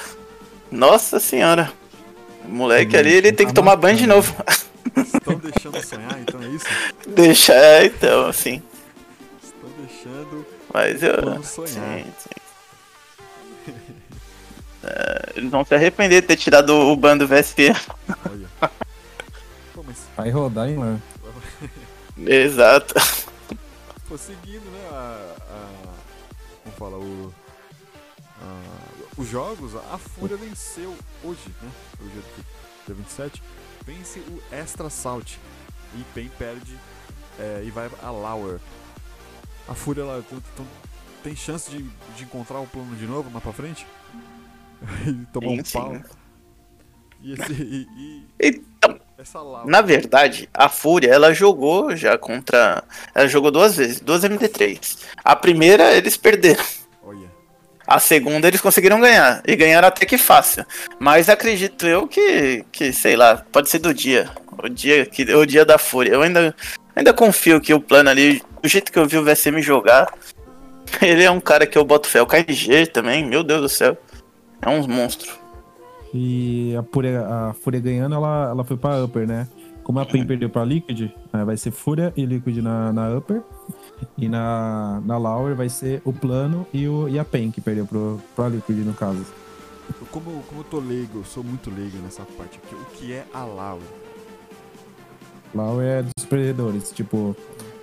Nossa 0.72 1.20
senhora. 1.20 1.70
O 2.46 2.50
moleque 2.50 2.96
ali, 2.96 3.12
ele 3.12 3.34
tem 3.34 3.46
que 3.46 3.54
tomar 3.54 3.76
banho 3.76 3.98
de 3.98 4.08
novo. 4.08 4.34
Estão 4.96 5.36
deixando 5.36 5.86
sonhar, 5.86 6.18
então 6.22 6.42
é 6.42 6.48
isso? 6.48 6.66
Deixa, 7.08 7.54
é, 7.54 7.86
então, 7.88 8.28
assim. 8.28 8.62
Estão 9.44 9.70
deixando 9.80 10.46
Mas 10.74 11.04
eu. 11.04 11.22
Vamos 11.26 11.48
sonhar. 11.48 11.70
Sim, 11.70 12.06
sim. 12.18 13.74
É, 14.84 15.34
eles 15.36 15.52
vão 15.52 15.64
se 15.64 15.76
arrepender 15.76 16.22
de 16.22 16.28
ter 16.30 16.36
tirado 16.36 16.74
o 16.74 16.96
ban 16.96 17.16
do 17.16 17.28
VSP. 17.28 17.72
Olha. 18.28 18.72
Mas 19.92 20.08
Vai 20.16 20.30
rodar, 20.30 20.70
hein, 20.70 20.78
mano? 20.78 21.02
Exato. 22.18 22.94
pô, 24.08 24.18
seguindo, 24.18 24.64
né, 24.72 24.90
a, 24.92 25.36
a- 25.50 25.94
como 26.64 26.76
fala, 26.76 26.98
o, 26.98 27.34
a- 28.42 29.22
os 29.22 29.28
jogos, 29.28 29.76
a 29.76 29.98
Fúria 29.98 30.38
venceu 30.38 30.96
hoje, 31.24 31.42
né, 31.62 31.70
hoje 32.02 32.12
é 32.12 32.22
dia- 32.36 32.46
dia 32.88 32.96
27, 32.96 33.44
vence 33.86 34.20
o 34.20 34.42
Extra 34.54 34.90
Salt 34.90 35.36
e 35.96 36.04
PEN 36.14 36.30
perde 36.38 36.78
é, 37.40 37.64
e 37.66 37.72
vai 37.72 37.90
a 38.02 38.12
Lauer. 38.12 38.60
A 39.68 39.74
Fúria, 39.74 40.02
ela 40.02 40.22
t- 40.22 40.36
t- 40.36 40.64
tem 41.24 41.36
chance 41.36 41.70
de, 41.72 41.84
de 42.16 42.24
encontrar 42.24 42.60
o 42.60 42.68
plano 42.68 42.96
de 42.96 43.06
novo 43.06 43.30
mais 43.30 43.44
pra 43.44 43.54
frente? 43.54 43.86
e 45.08 45.26
tomar 45.32 45.50
um 45.52 45.64
sim. 45.64 45.74
pau. 45.80 46.02
E, 47.22 47.34
esse, 47.34 47.54
e, 47.54 47.88
e 47.98 48.28
Então. 48.40 48.71
Na 49.66 49.82
verdade, 49.82 50.50
a 50.54 50.68
Fúria, 50.68 51.10
ela 51.12 51.34
jogou 51.34 51.96
já 51.96 52.18
contra. 52.18 52.84
Ela 53.14 53.28
jogou 53.28 53.52
duas 53.52 53.76
vezes, 53.76 54.00
duas 54.00 54.24
MD3. 54.24 54.98
A 55.24 55.36
primeira, 55.36 55.94
eles 55.94 56.18
perderam. 56.18 56.64
A 57.86 58.00
segunda 58.00 58.48
eles 58.48 58.62
conseguiram 58.62 59.02
ganhar. 59.02 59.42
E 59.46 59.56
ganharam 59.56 59.88
até 59.88 60.06
que 60.06 60.18
fácil. 60.18 60.66
Mas 61.00 61.30
acredito 61.30 61.86
eu 61.86 62.08
que, 62.08 62.64
que 62.72 62.94
sei 62.94 63.16
lá, 63.16 63.44
pode 63.52 63.70
ser 63.70 63.80
do 63.80 63.94
dia. 63.94 64.30
O 64.64 64.70
dia, 64.70 65.06
que, 65.06 65.24
o 65.36 65.46
dia 65.46 65.66
da 65.66 65.78
fúria. 65.78 66.14
Eu 66.14 66.22
ainda, 66.22 66.56
ainda 66.96 67.14
confio 67.14 67.60
que 67.60 67.74
o 67.74 67.82
plano 67.82 68.10
ali, 68.10 68.42
do 68.62 68.70
jeito 68.70 68.92
que 68.92 68.98
eu 68.98 69.06
vi 69.06 69.18
o 69.18 69.24
VSM 69.24 69.62
jogar, 69.62 70.14
ele 71.02 71.24
é 71.24 71.32
um 71.32 71.42
cara 71.42 71.68
que 71.68 71.78
eu 71.78 71.84
boto 71.84 72.08
fé. 72.08 72.22
O 72.22 72.28
KNG 72.28 72.88
também, 72.88 73.26
meu 73.26 73.44
Deus 73.44 73.62
do 73.62 73.70
céu. 73.70 73.98
É 74.62 74.70
um 74.70 74.88
monstro. 74.88 75.41
E 76.14 76.76
a 76.76 76.84
Fúria, 76.84 77.26
a 77.26 77.54
Fúria 77.54 77.80
ganhando, 77.80 78.16
ela, 78.16 78.50
ela 78.50 78.64
foi 78.64 78.78
pra 78.78 79.04
Upper, 79.04 79.28
né? 79.28 79.48
Como 79.84 80.00
a 80.00 80.06
PEN 80.06 80.26
perdeu 80.26 80.50
pra 80.50 80.64
Liquid, 80.64 81.12
eh, 81.34 81.44
vai 81.44 81.58
ser 81.58 81.72
Fúria 81.72 82.14
e 82.16 82.26
Liquid 82.26 82.58
na, 82.58 82.94
na 82.94 83.18
Upper. 83.18 83.42
E 84.18 84.30
na, 84.30 85.02
na 85.06 85.18
Lauer 85.18 85.56
vai 85.56 85.70
ser 85.70 86.02
o 86.06 86.14
Plano 86.14 86.68
e, 86.74 86.88
o, 86.88 87.10
e 87.10 87.18
a 87.18 87.26
PEN, 87.26 87.52
que 87.52 87.60
perdeu 87.60 87.86
pro, 87.86 88.20
pra 88.36 88.48
Liquid, 88.48 88.78
no 88.86 88.94
caso. 88.94 89.26
Como, 90.12 90.44
como 90.44 90.62
eu 90.62 90.66
tô 90.66 90.80
leigo, 90.80 91.20
eu 91.20 91.26
sou 91.26 91.44
muito 91.44 91.70
leigo 91.70 91.98
nessa 91.98 92.24
parte 92.24 92.60
aqui. 92.64 92.76
O 92.76 92.86
que 92.94 93.14
é 93.14 93.26
a 93.34 93.44
Lauer? 93.44 93.82
Lauer 95.54 96.00
é 96.00 96.04
dos 96.04 96.26
perdedores. 96.26 96.92
Tipo, 96.92 97.36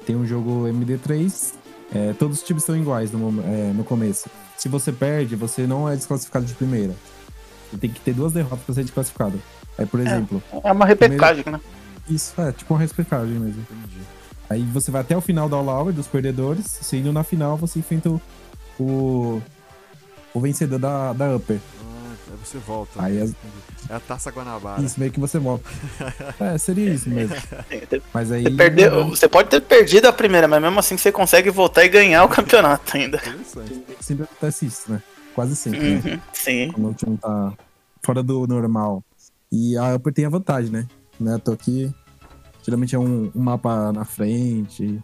tem 0.07 0.17
um 0.17 0.25
jogo 0.25 0.65
MD3, 0.65 1.55
eh, 1.95 2.15
todos 2.19 2.39
os 2.39 2.43
times 2.45 2.63
estão 2.63 2.77
iguais 2.77 3.11
no, 3.13 3.29
eh, 3.43 3.73
no 3.75 3.85
começo. 3.85 4.31
Se 4.57 4.69
você 4.69 4.93
perde, 4.93 5.37
você 5.37 5.67
não 5.67 5.89
é 5.89 5.97
desclassificado 5.97 6.47
de 6.47 6.55
primeira. 6.55 6.95
Você 7.71 7.77
tem 7.79 7.91
que 7.91 8.01
ter 8.01 8.15
duas 8.15 8.33
derrotas 8.33 8.61
pra 8.65 8.75
ser 8.75 8.83
desclassificado. 8.83 9.41
Aí, 9.77 9.87
por 9.87 10.01
exemplo, 10.01 10.43
É 10.65 10.73
uma 10.73 10.87
repecagem, 10.87 11.45
né? 11.47 11.61
isso 12.09 12.33
é 12.41 12.51
tipo 12.53 12.75
uma 12.75 12.81
respectagem 12.81 13.35
mesmo. 13.35 13.61
Entendi. 13.71 14.01
Aí 14.51 14.63
você 14.73 14.91
vai 14.91 15.03
até 15.03 15.17
o 15.17 15.21
final 15.21 15.49
da 15.49 15.57
All 15.57 15.93
dos 15.93 16.07
perdedores, 16.07 16.65
sendo 16.67 17.13
na 17.13 17.23
final 17.23 17.57
você 17.57 17.79
enfrenta 17.81 18.09
o, 18.09 18.21
o, 18.81 19.43
o 20.33 20.41
vencedor 20.41 20.79
da, 20.79 21.13
da 21.13 21.37
Upper. 21.37 21.59
Ah, 21.83 22.15
aí 22.33 22.39
você 22.45 22.59
volta. 22.59 23.03
Aí 23.03 23.15
né? 23.15 23.23
as- 23.23 23.31
Entendi. 23.31 23.69
É 23.91 23.95
a 23.95 24.01
taça 24.01 24.31
Guanabara. 24.31 24.83
Isso, 24.83 24.99
meio 24.99 25.13
que 25.13 25.21
você 25.21 25.39
volta. 25.39 25.65
é, 26.41 26.59
seria 26.59 26.93
isso 26.93 27.09
mesmo. 27.09 27.35
Você, 27.37 28.03
Mas 28.13 28.33
aí. 28.33 28.51
perdeu, 28.55 29.07
você 29.09 29.29
pode 29.29 29.49
ter 29.51 29.61
perdido 29.61 30.07
a 30.07 30.13
primeira, 30.13 30.47
mas 30.49 30.61
mesmo 30.61 30.79
assim 30.79 30.97
você 30.97 31.13
consegue 31.13 31.49
voltar 31.51 31.85
e 31.85 31.89
ganhar 31.89 32.25
o 32.25 32.29
campeonato 32.29 32.97
ainda. 32.97 33.19
Interessante. 33.19 33.85
Sempre 34.01 34.25
acontece 34.25 34.67
isso, 34.67 34.91
né? 34.93 35.03
Quase 35.39 35.55
sempre, 35.55 35.79
né? 35.79 36.03
Uhum, 36.05 36.21
sim. 36.33 36.73
Quando 36.73 36.89
o 36.89 36.95
time 36.95 37.17
tá 37.17 37.57
fora 38.03 38.25
do 38.25 38.45
normal. 38.49 39.05
E 39.53 39.79
a 39.79 39.95
Upper 39.95 40.13
tem 40.13 40.25
a 40.25 40.29
vantagem, 40.29 40.69
né? 40.69 40.89
Né? 41.21 41.39
Tô 41.39 41.53
aqui. 41.53 41.95
Geralmente 42.65 42.97
é 42.97 42.99
um, 42.99 43.31
um 43.33 43.41
mapa 43.41 43.93
na 43.93 44.05
frente. 44.05 45.01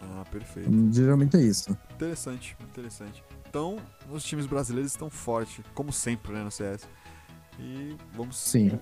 Ah, 0.00 0.24
perfeito. 0.30 0.70
Geralmente 0.92 1.36
é 1.36 1.40
isso. 1.40 1.76
Interessante, 1.96 2.56
interessante. 2.62 3.24
Então, 3.48 3.76
os 4.08 4.22
times 4.22 4.46
brasileiros 4.46 4.92
estão 4.92 5.10
fortes, 5.10 5.64
como 5.74 5.92
sempre, 5.92 6.32
né, 6.32 6.44
no 6.44 6.50
CS. 6.52 6.88
E 7.58 7.96
vamos, 8.14 8.36
Sim. 8.36 8.78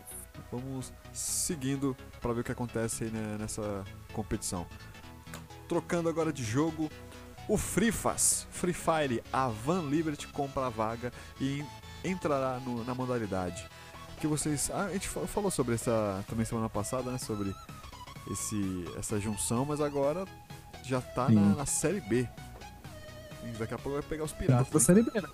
vamos 0.53 0.93
seguindo 1.15 1.97
para 2.21 2.35
ver 2.35 2.43
o 2.43 2.45
que 2.45 2.53
acontece 2.53 3.05
aí 3.05 3.11
né, 3.11 3.39
nessa 3.41 3.85
competição. 4.13 4.67
Trocando 5.67 6.11
agora 6.11 6.31
de 6.31 6.45
jogo, 6.45 6.91
o 7.53 7.57
Frifas, 7.57 8.47
Free 8.51 8.73
Fire, 8.73 9.23
a 9.33 9.49
Van 9.49 9.83
Liberty 9.83 10.27
compra 10.29 10.67
a 10.67 10.71
vaga 10.71 11.13
e 11.41 11.65
entrará 12.05 12.59
no- 12.65 12.85
na 12.85 12.95
modalidade. 12.95 13.67
Que 14.21 14.27
vocês, 14.27 14.71
ah, 14.73 14.85
a 14.87 14.93
gente 14.93 15.09
fa- 15.09 15.27
falou 15.27 15.51
sobre 15.51 15.75
essa 15.75 16.23
também 16.29 16.45
semana 16.45 16.69
passada, 16.69 17.11
né, 17.11 17.19
sobre 17.19 17.55
esse 18.31 18.85
essa 18.99 19.19
junção, 19.19 19.65
mas 19.65 19.81
agora 19.81 20.25
já 20.85 21.01
tá 21.01 21.29
na, 21.29 21.41
na 21.57 21.67
série 21.67 22.01
B. 22.03 22.29
E 23.45 23.49
daqui 23.59 23.75
a 23.75 23.79
pouco 23.79 23.99
vai 23.99 24.03
pegar 24.09 24.25
os 24.25 24.33
Da 24.33 24.39
piratas. 24.39 24.75
hein? 24.75 24.81
Série 24.81 25.03
B, 25.03 25.11
né? 25.21 25.29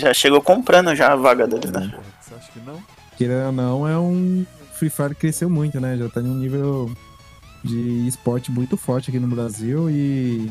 Já 0.00 0.14
chegou 0.14 0.40
comprando 0.40 0.94
já 0.94 1.12
a 1.12 1.16
vaga 1.16 1.46
deles, 1.46 1.70
né? 1.70 1.88
Porra, 1.88 2.02
Você 2.20 2.34
acha 2.34 2.52
que 2.52 2.60
não? 2.60 2.82
Querendo 3.16 3.46
ou 3.46 3.52
não, 3.52 3.88
é 3.88 3.98
um. 3.98 4.46
Free 4.74 4.88
Fire 4.90 5.14
cresceu 5.14 5.50
muito, 5.50 5.78
né? 5.80 5.96
Já 5.96 6.08
tá 6.08 6.20
em 6.22 6.30
um 6.30 6.34
nível 6.36 6.90
de 7.62 8.06
esporte 8.08 8.50
muito 8.50 8.76
forte 8.78 9.10
aqui 9.10 9.18
no 9.18 9.28
Brasil 9.28 9.90
e 9.90 10.50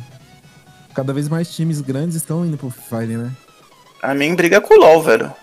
cada 0.93 1.13
vez 1.13 1.27
mais 1.29 1.53
times 1.53 1.81
grandes 1.81 2.15
estão 2.15 2.45
indo 2.45 2.57
pro 2.57 2.69
Free 2.69 2.83
Fire, 3.07 3.17
né? 3.17 3.31
Pra 3.99 4.13
mim, 4.13 4.35
briga 4.35 4.61
com 4.61 4.73
o 4.75 4.77
LoL, 4.79 5.01
velho. 5.03 5.33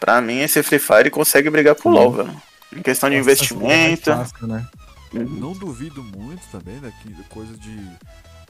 Pra 0.00 0.20
mim, 0.20 0.38
esse 0.40 0.62
Free 0.62 0.78
Fire 0.78 1.10
consegue 1.10 1.50
brigar 1.50 1.74
com 1.74 1.88
o 1.88 1.92
LoL, 1.92 2.12
velho. 2.12 2.42
Em 2.76 2.82
questão 2.82 3.08
de 3.08 3.16
Nossa, 3.16 3.30
investimento. 3.30 4.10
é 4.10 4.16
fácil, 4.16 4.46
né? 4.46 4.66
Uhum. 5.12 5.24
Não 5.24 5.52
duvido 5.52 6.02
muito 6.02 6.42
também 6.50 6.78
daqui 6.80 7.14
coisa 7.30 7.56
de 7.56 7.78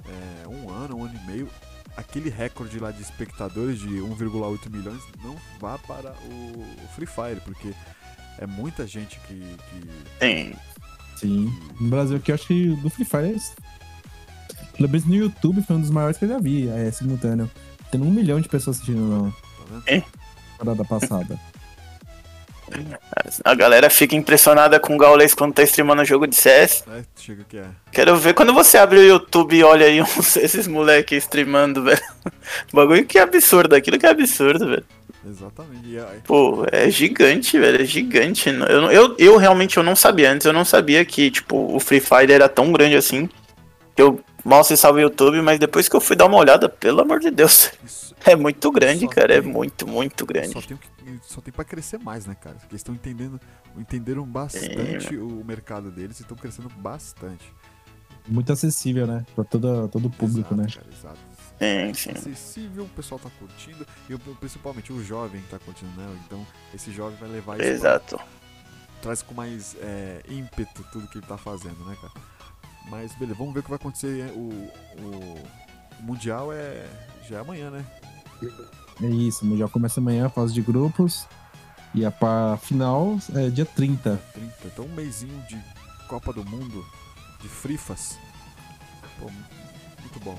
é, 0.08 0.48
um 0.48 0.70
ano, 0.70 0.96
um 0.98 1.04
ano 1.04 1.14
e 1.22 1.30
meio. 1.30 1.48
Aquele 1.96 2.28
recorde 2.30 2.78
lá 2.78 2.90
de 2.90 3.02
espectadores 3.02 3.78
de 3.78 3.86
1,8 3.88 4.68
milhões 4.70 5.00
não 5.22 5.36
vá 5.60 5.78
para 5.78 6.12
o, 6.24 6.60
o 6.84 6.88
Free 6.94 7.06
Fire, 7.06 7.40
porque 7.44 7.72
é 8.38 8.46
muita 8.46 8.86
gente 8.86 9.20
que. 9.28 9.34
que- 9.34 9.90
Sim. 10.20 10.54
Sim. 11.16 11.52
No 11.78 11.88
Brasil 11.90 12.16
aqui, 12.16 12.30
eu 12.32 12.34
acho 12.34 12.46
que 12.46 12.68
do 12.76 12.90
Free 12.90 13.04
Fire, 13.04 13.34
é- 13.36 13.62
pelo 14.76 14.88
menos 14.88 15.06
no 15.06 15.14
YouTube, 15.14 15.62
foi 15.62 15.76
um 15.76 15.80
dos 15.80 15.90
maiores 15.90 16.16
que 16.18 16.24
eu 16.24 16.28
já 16.28 16.38
vi, 16.38 16.68
é 16.68 16.90
simultâneo. 16.90 17.50
Tem 17.90 18.00
um 18.00 18.10
milhão 18.10 18.40
de 18.40 18.48
pessoas 18.48 18.76
assistindo 18.76 19.00
na 19.08 19.30
tá 19.30 19.36
vendo? 19.70 19.82
É. 19.86 20.02
temporada 20.58 20.84
passada. 20.84 21.38
A 23.44 23.54
galera 23.54 23.90
fica 23.90 24.16
impressionada 24.16 24.80
com 24.80 24.94
o 24.94 24.98
Gaules 24.98 25.34
quando 25.34 25.52
tá 25.52 25.62
streamando 25.62 26.04
jogo 26.04 26.26
de 26.26 26.34
CS. 26.34 26.82
É, 26.90 27.02
chega 27.16 27.44
que 27.48 27.58
é. 27.58 27.66
Quero 27.92 28.16
ver 28.16 28.34
quando 28.34 28.52
você 28.54 28.78
abre 28.78 28.98
o 28.98 29.02
YouTube 29.06 29.54
e 29.56 29.62
olha 29.62 29.86
aí 29.86 30.00
uns- 30.02 30.36
esses 30.36 30.66
moleques 30.66 31.24
streamando, 31.24 31.82
velho. 31.84 32.00
Bagulho 32.72 33.04
que 33.04 33.18
é 33.18 33.22
absurdo, 33.22 33.74
aquilo 33.74 33.98
que 33.98 34.06
é 34.06 34.10
absurdo, 34.10 34.66
velho. 34.66 34.84
Exatamente. 35.26 36.00
Pô, 36.24 36.66
é 36.72 36.90
gigante, 36.90 37.58
velho, 37.58 37.82
é 37.82 37.84
gigante. 37.84 38.48
Eu, 38.48 38.82
não- 38.82 38.90
eu, 38.92 39.14
eu 39.18 39.36
realmente 39.36 39.76
eu 39.76 39.82
não 39.82 39.94
sabia 39.94 40.32
antes, 40.32 40.46
eu 40.46 40.52
não 40.52 40.64
sabia 40.64 41.04
que, 41.04 41.30
tipo, 41.30 41.74
o 41.74 41.78
Free 41.78 42.00
Fire 42.00 42.32
era 42.32 42.48
tão 42.48 42.72
grande 42.72 42.96
assim. 42.96 43.28
Que 43.94 44.02
eu 44.02 44.20
mal 44.44 44.60
acessava 44.60 44.96
o 44.96 45.00
YouTube, 45.00 45.40
mas 45.42 45.58
depois 45.58 45.88
que 45.88 45.96
eu 45.96 46.00
fui 46.00 46.14
dar 46.16 46.26
uma 46.26 46.36
olhada, 46.36 46.68
pelo 46.68 47.00
amor 47.00 47.20
de 47.20 47.30
Deus, 47.30 47.70
isso 47.84 48.14
é 48.24 48.36
muito 48.36 48.70
grande, 48.70 49.06
Só 49.06 49.08
cara, 49.10 49.34
é 49.34 49.40
tem- 49.40 49.50
muito, 49.52 49.86
muito 49.86 50.24
grande. 50.26 50.48
só 50.52 50.60
tem, 50.60 50.78
só 51.22 51.40
tem 51.40 51.52
pra 51.52 51.64
crescer 51.64 51.98
mais, 51.98 52.26
né, 52.26 52.34
cara? 52.34 52.56
Porque 52.56 52.72
eles 52.72 52.80
estão 52.80 52.94
entendendo, 52.94 53.40
entenderam 53.76 54.24
bastante 54.24 55.16
o 55.16 55.42
mercado 55.44 55.90
deles 55.90 56.18
e 56.20 56.22
estão 56.22 56.36
crescendo 56.36 56.68
bastante. 56.76 57.52
Muito 58.26 58.50
acessível, 58.52 59.06
né? 59.06 59.24
Pra 59.34 59.44
todo, 59.44 59.86
todo 59.88 60.06
o 60.06 60.10
público, 60.10 60.54
exato, 60.54 60.56
né? 60.56 60.66
Cara, 60.74 60.86
exato. 60.90 61.18
Sim, 61.58 61.94
sim. 61.94 62.10
acessível, 62.10 62.84
o 62.84 62.88
pessoal 62.88 63.18
tá 63.18 63.30
curtindo 63.38 63.86
e 64.08 64.16
principalmente 64.36 64.92
o 64.92 65.04
jovem 65.04 65.42
tá 65.50 65.58
curtindo, 65.58 65.92
né? 66.00 66.18
Então 66.26 66.44
esse 66.74 66.90
jovem 66.90 67.16
vai 67.18 67.28
levar 67.28 67.54
isso 67.60 67.64
pra- 67.66 67.74
Exato. 67.74 68.18
traz 69.02 69.20
com 69.22 69.34
mais 69.34 69.76
é, 69.80 70.20
ímpeto 70.28 70.84
tudo 70.90 71.06
que 71.06 71.18
ele 71.18 71.26
tá 71.26 71.36
fazendo, 71.36 71.84
né, 71.84 71.96
cara? 72.00 72.12
Mas 72.90 73.12
beleza, 73.14 73.36
vamos 73.38 73.54
ver 73.54 73.60
o 73.60 73.62
que 73.62 73.70
vai 73.70 73.76
acontecer. 73.76 74.30
O, 74.34 74.70
o 74.98 75.38
Mundial 76.00 76.52
é 76.52 76.84
já 77.28 77.36
é 77.38 77.40
amanhã, 77.40 77.70
né? 77.70 77.84
É 79.02 79.06
isso, 79.06 79.44
o 79.44 79.48
Mundial 79.48 79.68
começa 79.68 80.00
amanhã, 80.00 80.28
fase 80.28 80.52
de 80.52 80.60
grupos. 80.60 81.26
E 81.94 82.04
a 82.04 82.10
pa- 82.10 82.58
final 82.60 83.16
é 83.34 83.48
dia 83.48 83.64
30. 83.64 84.20
30. 84.34 84.52
Então 84.66 84.84
um 84.84 84.94
mêsinho 84.94 85.40
de 85.48 85.56
Copa 86.08 86.32
do 86.32 86.44
Mundo 86.44 86.84
de 87.40 87.48
Frifas. 87.48 88.18
Pô, 89.20 89.30
muito 90.00 90.20
bom. 90.20 90.38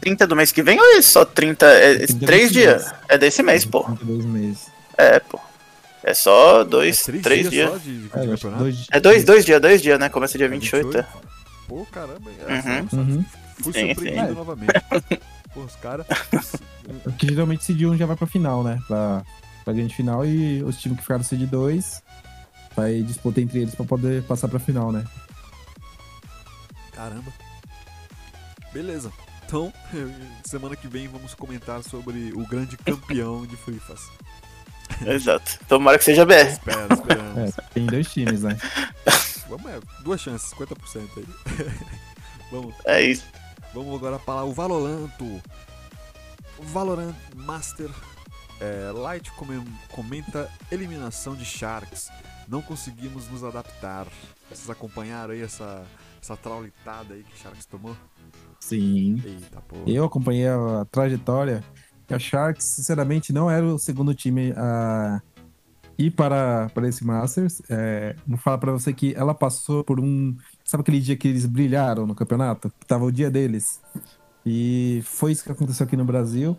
30 0.00 0.26
do 0.26 0.36
mês 0.36 0.52
que 0.52 0.62
vem 0.62 0.78
ou 0.78 0.96
é 0.96 1.02
só 1.02 1.24
30? 1.24 1.66
É, 1.66 2.06
30 2.06 2.26
três 2.26 2.42
desse 2.42 2.52
dias? 2.52 2.82
mês. 2.84 2.94
É 3.08 3.18
desse 3.18 3.42
mês, 3.42 3.64
pô. 3.64 3.82
32 3.84 4.24
meses. 4.26 4.66
É, 4.96 5.18
pô. 5.20 5.40
É 6.02 6.14
só 6.14 6.64
dois, 6.64 7.00
é 7.00 7.04
três, 7.04 7.22
três 7.22 7.40
dias, 7.50 7.52
dias. 7.52 7.70
só 7.70 7.76
de, 7.78 7.98
de 8.02 8.06
É, 8.06 8.10
campeonato. 8.10 8.62
dois, 8.62 8.86
É 8.90 9.00
dois, 9.00 9.24
dois 9.24 9.44
dias, 9.44 9.60
dois 9.60 9.82
dias, 9.82 9.98
né? 9.98 10.08
Começa 10.08 10.36
dia 10.38 10.46
É 10.46 10.50
28. 10.50 11.04
Pô, 11.70 11.86
caramba, 11.86 12.28
é, 12.32 12.88
Uhum. 12.96 13.00
Uhum. 13.00 13.24
fui 13.62 13.72
Sim, 13.72 13.94
surpreendido 13.94 14.28
sim. 14.28 14.34
novamente. 14.34 14.72
Pô, 15.54 15.60
os 15.60 15.76
caras. 15.76 16.04
Que 17.18 17.28
geralmente 17.28 17.62
Seed 17.64 17.82
1 17.82 17.96
já 17.96 18.04
vai 18.06 18.16
pra 18.16 18.26
final, 18.26 18.64
né? 18.64 18.82
Pra, 18.88 19.22
pra 19.64 19.72
grande 19.72 19.94
final 19.94 20.26
e 20.26 20.60
os 20.64 20.76
times 20.80 20.96
que 20.96 21.02
ficaram 21.04 21.22
Seed 21.22 21.48
2 21.48 22.02
vai 22.74 23.00
disputar 23.02 23.44
entre 23.44 23.60
eles 23.60 23.76
pra 23.76 23.84
poder 23.86 24.24
passar 24.24 24.48
pra 24.48 24.58
final, 24.58 24.90
né? 24.90 25.04
Caramba. 26.92 27.32
Beleza. 28.72 29.12
Então, 29.46 29.72
semana 30.44 30.74
que 30.74 30.88
vem 30.88 31.06
vamos 31.06 31.32
comentar 31.34 31.80
sobre 31.84 32.32
o 32.34 32.44
grande 32.48 32.76
campeão 32.76 33.46
de 33.46 33.56
Frifas. 33.56 34.00
Exato. 35.06 35.60
Tomara 35.68 35.96
que 35.98 36.04
seja 36.04 36.26
BR. 36.26 36.34
Espera, 36.48 36.92
esperamos. 36.92 37.38
É, 37.56 37.62
tem 37.72 37.86
dois 37.86 38.12
times, 38.12 38.42
né? 38.42 38.56
Vamos, 39.50 39.70
é, 39.70 39.80
duas 40.02 40.20
chances, 40.20 40.54
50% 40.54 41.08
aí. 41.16 41.26
vamos, 42.52 42.74
É 42.86 43.02
isso. 43.02 43.26
vamos 43.74 43.94
agora 43.96 44.16
para 44.18 44.44
o 44.44 44.52
Valoranto. 44.52 45.24
O 46.56 46.62
Valorant 46.62 47.14
Master 47.34 47.90
é, 48.60 48.92
Light 48.92 49.30
comenta 49.90 50.48
eliminação 50.70 51.34
de 51.34 51.44
Sharks. 51.44 52.10
Não 52.46 52.62
conseguimos 52.62 53.28
nos 53.28 53.42
adaptar. 53.42 54.06
Vocês 54.48 54.70
acompanharam 54.70 55.32
aí 55.32 55.42
essa, 55.42 55.84
essa 56.22 56.36
traulitada 56.36 57.14
aí 57.14 57.24
que 57.24 57.38
Sharks 57.38 57.66
tomou? 57.66 57.96
Sim. 58.60 59.20
Eita, 59.24 59.60
pô. 59.62 59.76
Eu 59.86 60.04
acompanhei 60.04 60.46
a 60.46 60.84
trajetória. 60.90 61.64
E 62.08 62.14
a 62.14 62.18
Sharks, 62.18 62.74
sinceramente, 62.74 63.32
não 63.32 63.50
era 63.50 63.64
o 63.64 63.78
segundo 63.78 64.14
time 64.14 64.52
a 64.56 65.22
ir 66.00 66.10
para, 66.10 66.70
para 66.74 66.88
esse 66.88 67.04
Masters. 67.04 67.62
É, 67.68 68.16
vou 68.26 68.38
falar 68.38 68.58
pra 68.58 68.72
você 68.72 68.92
que 68.92 69.14
ela 69.14 69.34
passou 69.34 69.84
por 69.84 70.00
um. 70.00 70.36
Sabe 70.64 70.80
aquele 70.82 71.00
dia 71.00 71.16
que 71.16 71.28
eles 71.28 71.46
brilharam 71.46 72.06
no 72.06 72.14
campeonato? 72.14 72.70
Que 72.80 72.86
tava 72.86 73.04
o 73.04 73.12
dia 73.12 73.30
deles. 73.30 73.80
E 74.44 75.02
foi 75.04 75.32
isso 75.32 75.44
que 75.44 75.52
aconteceu 75.52 75.84
aqui 75.84 75.96
no 75.96 76.04
Brasil. 76.04 76.56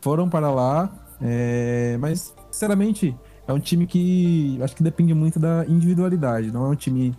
Foram 0.00 0.28
para 0.28 0.50
lá, 0.50 0.92
é, 1.20 1.96
mas, 2.00 2.34
sinceramente, 2.50 3.16
é 3.46 3.52
um 3.52 3.60
time 3.60 3.86
que 3.86 4.58
acho 4.62 4.74
que 4.76 4.82
depende 4.82 5.14
muito 5.14 5.38
da 5.38 5.64
individualidade. 5.66 6.50
Não 6.50 6.66
é 6.66 6.68
um 6.68 6.74
time 6.74 7.16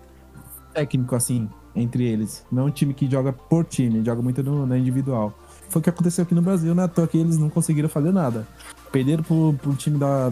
técnico 0.73 1.15
assim 1.15 1.49
entre 1.75 2.03
eles. 2.03 2.45
Não 2.51 2.63
é 2.63 2.65
um 2.65 2.71
time 2.71 2.93
que 2.93 3.09
joga 3.09 3.33
por 3.33 3.65
time, 3.65 4.03
joga 4.05 4.21
muito 4.21 4.43
no, 4.43 4.67
na 4.67 4.77
individual. 4.77 5.33
Foi 5.69 5.79
o 5.79 5.83
que 5.83 5.89
aconteceu 5.89 6.23
aqui 6.23 6.36
no 6.36 6.41
Brasil, 6.41 6.75
né? 6.75 6.83
À 6.83 6.88
toa 6.88 7.07
que 7.07 7.17
eles 7.17 7.38
não 7.38 7.49
conseguiram 7.49 7.89
fazer 7.89 8.12
nada. 8.12 8.47
Perderam 8.91 9.23
pro, 9.23 9.53
pro 9.59 9.73
time 9.73 9.97
da 9.97 10.29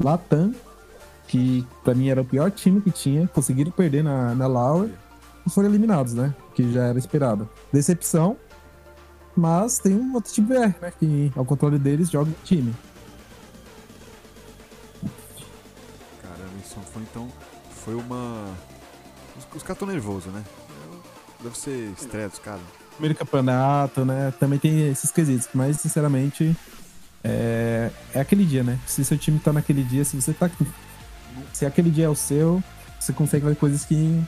Latam, 0.00 0.54
que 1.26 1.66
pra 1.84 1.94
mim 1.94 2.08
era 2.08 2.20
o 2.20 2.24
pior 2.24 2.50
time 2.50 2.80
que 2.80 2.90
tinha. 2.90 3.28
Conseguiram 3.28 3.70
perder 3.70 4.02
na, 4.02 4.34
na 4.34 4.46
Lauer 4.46 4.90
e 5.46 5.50
foram 5.50 5.68
eliminados, 5.68 6.14
né? 6.14 6.34
Que 6.54 6.72
já 6.72 6.84
era 6.84 6.98
esperado. 6.98 7.48
Decepção, 7.72 8.36
mas 9.36 9.78
tem 9.78 9.94
um 9.94 10.14
outro 10.14 10.32
time 10.32 10.48
BR, 10.48 10.74
né? 10.80 10.92
Que 10.98 11.32
ao 11.36 11.44
controle 11.44 11.78
deles 11.78 12.10
joga 12.10 12.30
o 12.30 12.34
time. 12.44 12.74
Caramba, 16.22 16.52
isso 16.64 16.76
foi 16.92 17.02
então. 17.02 17.28
Foi 17.70 17.94
uma. 17.94 18.52
Os, 19.36 19.46
os 19.56 19.62
caras 19.62 19.78
tão 19.78 19.88
nervosos, 19.88 20.32
né? 20.32 20.42
Deve 21.40 21.56
ser 21.56 21.92
estreia 21.96 22.28
dos 22.28 22.40
caras. 22.40 22.62
Primeiro 22.92 23.16
campeonato, 23.16 24.04
né? 24.04 24.32
Também 24.40 24.58
tem 24.58 24.88
esses 24.88 25.12
quesitos, 25.12 25.48
mas 25.54 25.76
sinceramente 25.80 26.56
é, 27.24 27.90
é 28.14 28.20
aquele 28.20 28.44
dia, 28.44 28.62
né? 28.62 28.78
Se 28.86 29.04
seu 29.04 29.18
time 29.18 29.38
tá 29.38 29.52
naquele 29.52 29.82
dia, 29.82 30.04
se 30.04 30.20
você 30.20 30.32
tá. 30.32 30.50
Se 31.52 31.66
aquele 31.66 31.90
dia 31.90 32.06
é 32.06 32.08
o 32.08 32.14
seu, 32.14 32.62
você 32.98 33.12
consegue 33.12 33.44
fazer 33.44 33.56
coisas 33.56 33.84
que 33.84 34.20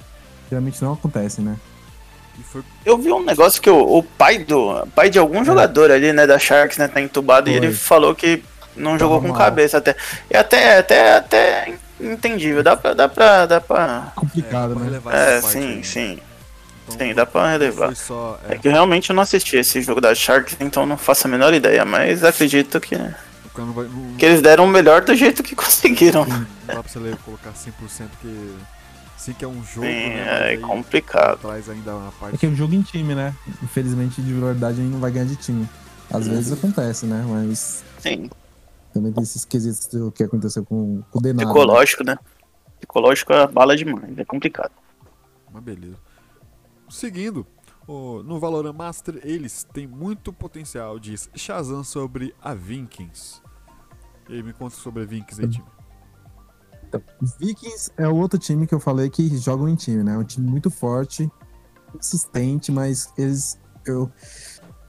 geralmente 0.48 0.83
não 0.83 0.92
acontecem, 0.92 1.44
né? 1.44 1.57
E. 2.38 2.62
Eu 2.85 2.98
vi 2.98 3.12
um 3.12 3.24
negócio 3.24 3.61
que 3.61 3.70
o, 3.70 3.98
o 3.98 4.03
pai 4.03 4.38
do. 4.38 4.87
pai 4.94 5.11
de 5.11 5.18
algum 5.18 5.44
jogador 5.44 5.90
ali, 5.90 6.12
né, 6.12 6.26
da 6.26 6.38
Sharks, 6.38 6.79
né, 6.79 6.88
tá 6.88 7.00
entubado 7.00 7.48
e 7.48 7.55
É. 7.55 7.59
Foi. 7.59 7.66
ele 7.66 7.74
falou 7.74 8.14
que 8.14 8.42
não 8.76 8.92
Tava 8.92 8.98
jogou 8.98 9.20
com 9.20 9.29
mal. 9.29 9.37
cabeça 9.37 9.79
até. 9.79 9.94
E 10.31 10.37
até, 10.37 10.79
até, 10.79 11.16
até 11.16 11.74
entendível. 12.00 12.62
Dá 12.62 12.76
pra. 12.76 12.94
Dá 12.94 13.09
pra. 13.09 13.46
Dá 13.46 13.61
pra... 13.61 14.12
Complicado, 14.16 14.74
dá 14.74 15.00
pra 15.00 15.12
né? 15.12 15.37
É, 15.37 15.40
parte 15.40 15.53
sim, 15.87 16.00
aí, 16.00 16.16
né? 16.16 16.22
Sim. 16.90 16.96
Então, 16.96 17.07
Sim, 17.09 17.14
dá 17.14 17.26
pra 17.26 17.50
relevar. 17.53 17.94
Só. 17.96 18.38
É 18.48 18.55
É, 18.55 18.59
que 18.59 18.68
realmente 18.68 19.11
eu 19.11 19.16
não 19.16 19.22
assisti 19.22 19.57
esse 19.57 19.81
jogo 19.83 20.00
da 20.00 20.14
Sharks, 20.14 20.57
então 20.61 20.85
não 20.87 20.96
faço 20.96 21.26
a 21.26 21.31
menor 21.31 21.53
ideia, 21.55 21.85
mas 21.85 22.22
acredito 22.24 22.81
que. 22.81 22.96
vai. 22.96 23.14
Não, 23.57 24.16
Que 24.16 24.26
eles 24.26 24.40
deram 24.40 24.64
o 24.64 24.68
melhor 24.68 25.03
do 25.05 25.14
jeito 25.14 25.42
que 25.42 25.55
conseguiram. 25.57 26.24
não 26.24 26.46
dá 26.66 26.74
pra 26.83 26.83
você 26.83 26.98
ler- 26.98 27.16
colocar 27.24 27.50
100% 27.53 28.09
porque. 28.20 28.50
Sim 29.16 29.35
que 29.35 29.44
é 29.44 29.48
um 29.48 29.62
jogo, 29.62 29.87
Sim, 29.87 30.09
né? 30.14 30.24
mas 30.24 30.42
é 30.53 30.57
complicado. 30.57 31.40
Traz 31.40 31.68
ainda 31.68 31.92
a 31.92 32.09
É 32.09 32.11
parte. 32.18 32.38
que 32.38 32.46
é 32.46 32.48
um 32.48 32.57
jogo 32.57 32.74
em 32.74 32.81
time, 32.81 33.14
né? 33.14 33.35
Infelizmente, 33.62 34.22
de 34.22 34.33
verdade, 34.33 34.81
a 34.81 34.83
gente 34.83 34.92
não 34.92 34.98
vai 35.00 35.11
ganhar 35.11 35.26
de 35.26 35.37
time. 35.37 35.68
Às 36.11 36.26
vezes 36.26 36.50
acontece, 36.53 37.05
né? 37.05 37.22
Mas 37.29 37.85
Sim, 37.98 38.31
também 38.94 39.12
tem 39.12 39.22
esses 39.22 39.44
quesitos 39.44 39.87
do 39.88 40.11
que 40.11 40.22
aconteceu 40.24 40.64
com, 40.64 41.03
com 41.11 41.18
o 41.18 41.22
Denado. 41.22 41.46
né? 41.46 41.53
psicológico, 41.53 42.03
né? 42.03 42.16
Psicológico 42.79 43.33
é 43.35 43.46
bala 43.46 43.76
demais, 43.76 44.16
é 44.16 44.24
complicado. 44.24 44.72
Mas 45.53 45.62
beleza. 45.62 45.96
Seguindo, 46.90 47.46
o- 47.87 48.22
no 48.22 48.38
Valorant 48.38 48.74
Master, 48.74 49.20
eles 49.24 49.64
têm 49.72 49.87
muito 49.87 50.33
potencial, 50.33 50.98
diz 50.98 51.31
Shazam 51.35 51.83
sobre 51.85 52.35
a 52.42 52.53
Vikings. 52.55 53.40
E 54.29 54.35
aí, 54.35 54.42
me 54.42 54.53
conta 54.53 54.76
sobre 54.76 55.03
a 55.03 55.07
Vikings 55.07 55.40
aí, 55.42 55.48
time. 55.48 55.64
Vikings 57.38 57.90
é 57.96 58.09
o 58.09 58.16
outro 58.16 58.38
time 58.38 58.66
que 58.66 58.74
eu 58.74 58.81
falei 58.81 59.09
que 59.09 59.37
jogam 59.37 59.68
em 59.68 59.76
time, 59.76 60.03
né? 60.03 60.14
É 60.14 60.18
um 60.18 60.24
time 60.24 60.48
muito 60.48 60.70
forte, 60.70 61.31
consistente, 61.92 62.72
mas 62.72 63.12
eles. 63.16 63.59
Eu, 63.87 64.11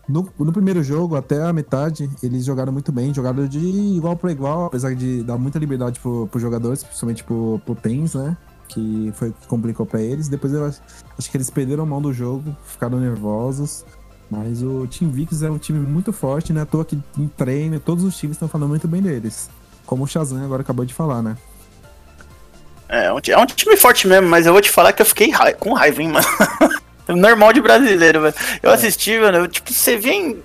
no, 0.10 0.28
no 0.40 0.52
primeiro 0.52 0.84
jogo, 0.84 1.16
até 1.16 1.42
a 1.44 1.54
metade, 1.54 2.10
eles 2.22 2.44
jogaram 2.44 2.74
muito 2.74 2.92
bem, 2.92 3.14
jogaram 3.14 3.48
de 3.48 3.60
igual 3.60 4.18
para 4.18 4.32
igual, 4.32 4.66
apesar 4.66 4.94
de 4.96 5.24
dar 5.24 5.38
muita 5.38 5.60
liberdade 5.60 6.00
pro, 6.00 6.28
pros 6.28 6.42
jogadores, 6.42 6.84
principalmente 6.84 7.24
pro, 7.24 7.62
pro 7.66 7.76
Tens, 7.76 8.16
né? 8.16 8.36
Que 8.74 9.12
foi 9.16 9.30
o 9.30 9.34
que 9.34 9.48
complicou 9.48 9.86
pra 9.86 10.02
eles. 10.02 10.28
Depois 10.30 10.54
eu 10.54 10.66
acho, 10.66 10.80
acho 11.18 11.30
que 11.30 11.38
eles 11.38 11.50
perderam 11.50 11.84
a 11.84 11.86
mão 11.86 12.02
do 12.02 12.14
jogo, 12.14 12.56
ficaram 12.66 13.00
nervosos. 13.00 13.86
Mas 14.30 14.64
o 14.64 14.88
Team 14.88 15.12
Vikings 15.12 15.46
é 15.46 15.50
um 15.52 15.58
time 15.58 15.80
muito 15.80 16.14
forte, 16.14 16.54
né? 16.54 16.62
À 16.62 16.66
toa 16.66 16.86
que 16.86 16.98
em 17.18 17.28
treino, 17.28 17.80
todos 17.82 18.04
os 18.06 18.18
times 18.18 18.36
estão 18.36 18.48
falando 18.48 18.70
muito 18.70 18.88
bem 18.88 19.02
deles. 19.02 19.50
Como 19.86 20.06
o 20.06 20.08
Shazam 20.08 20.42
agora 20.44 20.62
acabou 20.62 20.86
de 20.86 20.94
falar, 20.94 21.22
né? 21.22 21.36
É, 22.88 23.12
um 23.12 23.20
ti- 23.20 23.32
é 23.32 23.38
um 23.38 23.46
time 23.46 23.76
forte 23.78 24.08
mesmo, 24.08 24.28
mas 24.30 24.46
eu 24.46 24.54
vou 24.54 24.62
te 24.62 24.70
falar 24.70 24.94
que 24.94 25.02
eu 25.02 25.06
fiquei 25.06 25.32
com 25.60 25.74
raiva, 25.74 26.02
hein, 26.02 26.10
mano. 26.10 26.26
Normal 27.10 27.52
de 27.52 27.62
brasileiro, 27.62 28.22
velho. 28.22 28.36
Eu 28.64 28.72
assisti, 28.72 29.20
mano, 29.20 29.40
eu, 29.40 29.48
tipo, 29.50 29.72
você 29.74 29.98
vê, 29.98 30.38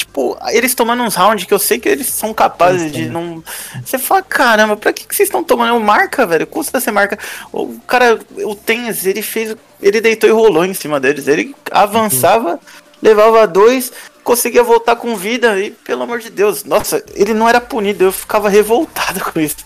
tipo, 0.00 0.36
eles 0.48 0.74
tomando 0.74 1.02
uns 1.02 1.14
rounds 1.14 1.44
que 1.44 1.54
eu 1.54 1.58
sei 1.58 1.78
que 1.78 1.88
eles 1.88 2.06
são 2.08 2.32
capazes 2.34 2.82
Eles 2.82 2.92
de 2.94 3.08
não. 3.08 3.42
Você 3.84 3.98
fala, 3.98 4.22
caramba, 4.22 4.76
pra 4.76 4.92
que, 4.92 5.06
que 5.06 5.14
vocês 5.14 5.28
estão 5.28 5.44
tomando? 5.44 5.78
Marca, 5.80 6.26
velho, 6.26 6.46
custa 6.46 6.80
ser 6.80 6.90
marca. 6.90 7.18
O 7.52 7.78
cara, 7.86 8.18
o 8.44 8.54
Tens, 8.54 9.06
ele 9.06 9.22
fez. 9.22 9.56
Ele 9.80 10.00
deitou 10.00 10.28
e 10.28 10.32
rolou 10.32 10.64
em 10.64 10.74
cima 10.74 10.98
deles. 10.98 11.28
Ele 11.28 11.54
avançava, 11.70 12.58
levava 13.02 13.46
dois, 13.46 13.92
conseguia 14.24 14.62
voltar 14.62 14.96
com 14.96 15.16
vida 15.16 15.58
e, 15.58 15.70
pelo 15.70 16.02
amor 16.02 16.18
de 16.20 16.30
Deus, 16.30 16.64
nossa, 16.64 17.02
ele 17.14 17.34
não 17.34 17.48
era 17.48 17.60
punido, 17.60 18.04
eu 18.04 18.12
ficava 18.12 18.48
revoltado 18.48 19.20
com 19.32 19.40
isso. 19.40 19.56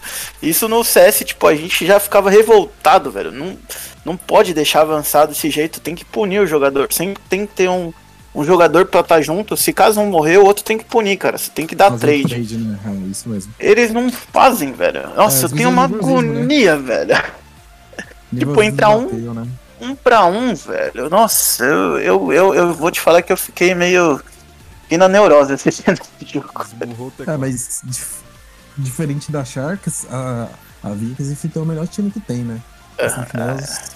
Isso 0.42 0.68
no 0.68 0.82
CS, 0.82 1.24
tipo, 1.24 1.46
a 1.46 1.54
gente 1.54 1.86
já 1.86 2.00
ficava 2.00 2.30
revoltado, 2.30 3.10
velho. 3.10 3.30
Não, 3.30 3.56
não 4.04 4.16
pode 4.16 4.52
deixar 4.52 4.82
avançar 4.82 5.26
desse 5.26 5.50
jeito, 5.50 5.80
tem 5.80 5.94
que 5.94 6.04
punir 6.04 6.40
o 6.40 6.46
jogador. 6.46 6.92
Sempre 6.92 7.22
tem 7.28 7.46
que 7.46 7.54
ter 7.54 7.68
um, 7.68 7.92
um 8.34 8.44
jogador 8.44 8.86
pra 8.86 9.00
estar 9.00 9.20
junto. 9.22 9.56
Se 9.56 9.72
caso 9.72 10.00
um 10.00 10.10
morrer, 10.10 10.38
o 10.38 10.44
outro 10.44 10.64
tem 10.64 10.76
que 10.76 10.84
punir, 10.84 11.16
cara. 11.16 11.38
Você 11.38 11.50
tem 11.50 11.66
que 11.66 11.74
dar 11.74 11.90
Fazer 11.90 12.18
um 12.24 12.28
trade. 12.28 12.56
né? 12.56 12.78
É, 12.84 12.90
isso 13.10 13.28
mesmo. 13.28 13.54
Eles 13.60 13.92
não 13.92 14.10
fazem, 14.10 14.72
velho. 14.72 15.08
Nossa, 15.14 15.42
É, 15.42 15.44
eu 15.46 15.50
tenho 15.50 15.68
uma 15.68 15.84
é 15.84 15.88
né? 15.88 15.96
agonia, 15.96 16.76
velho. 16.78 17.14
Nível 18.32 18.62
entrar 18.62 18.90
um- 18.90 19.04
bateu, 19.06 19.34
né? 19.34 19.46
Um 19.80 19.94
pra 19.94 20.24
um, 20.26 20.54
velho. 20.54 21.08
Nossa, 21.10 21.64
eu, 21.64 21.98
eu, 22.00 22.32
eu, 22.32 22.54
eu 22.54 22.74
vou 22.74 22.90
te 22.90 23.00
falar 23.00 23.22
que 23.22 23.32
eu 23.32 23.36
fiquei 23.36 23.74
meio. 23.74 24.20
Fiquei 24.82 24.98
na 24.98 25.08
neurose 25.08 25.52
assistindo 25.52 26.00
esse 26.20 26.32
jogo. 26.34 26.48
É, 27.26 27.36
mas 27.36 27.80
dif- 27.84 28.16
diferente 28.76 29.30
da 29.30 29.44
Sharks, 29.44 30.06
a, 30.10 30.48
a 30.82 30.90
Vikings 30.90 31.32
enfrentou 31.32 31.62
o 31.62 31.66
melhor 31.66 31.86
time 31.86 32.10
que 32.10 32.20
tem, 32.20 32.38
né? 32.38 32.60
Assim, 32.98 33.22
que 33.24 33.36
nós, 33.36 33.92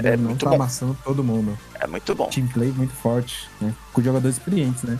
querendo 0.00 0.12
é 0.12 0.16
ou 0.16 0.22
não, 0.22 0.28
muito 0.30 0.44
tá 0.44 0.50
bom. 0.50 0.56
amassando 0.56 0.98
todo 1.04 1.24
mundo. 1.24 1.58
É 1.80 1.86
muito 1.86 2.14
bom. 2.14 2.26
Team 2.28 2.48
play 2.48 2.70
muito 2.70 2.92
forte, 2.94 3.48
né? 3.60 3.74
Com 3.92 4.02
jogadores 4.02 4.36
experientes, 4.36 4.82
né? 4.82 4.98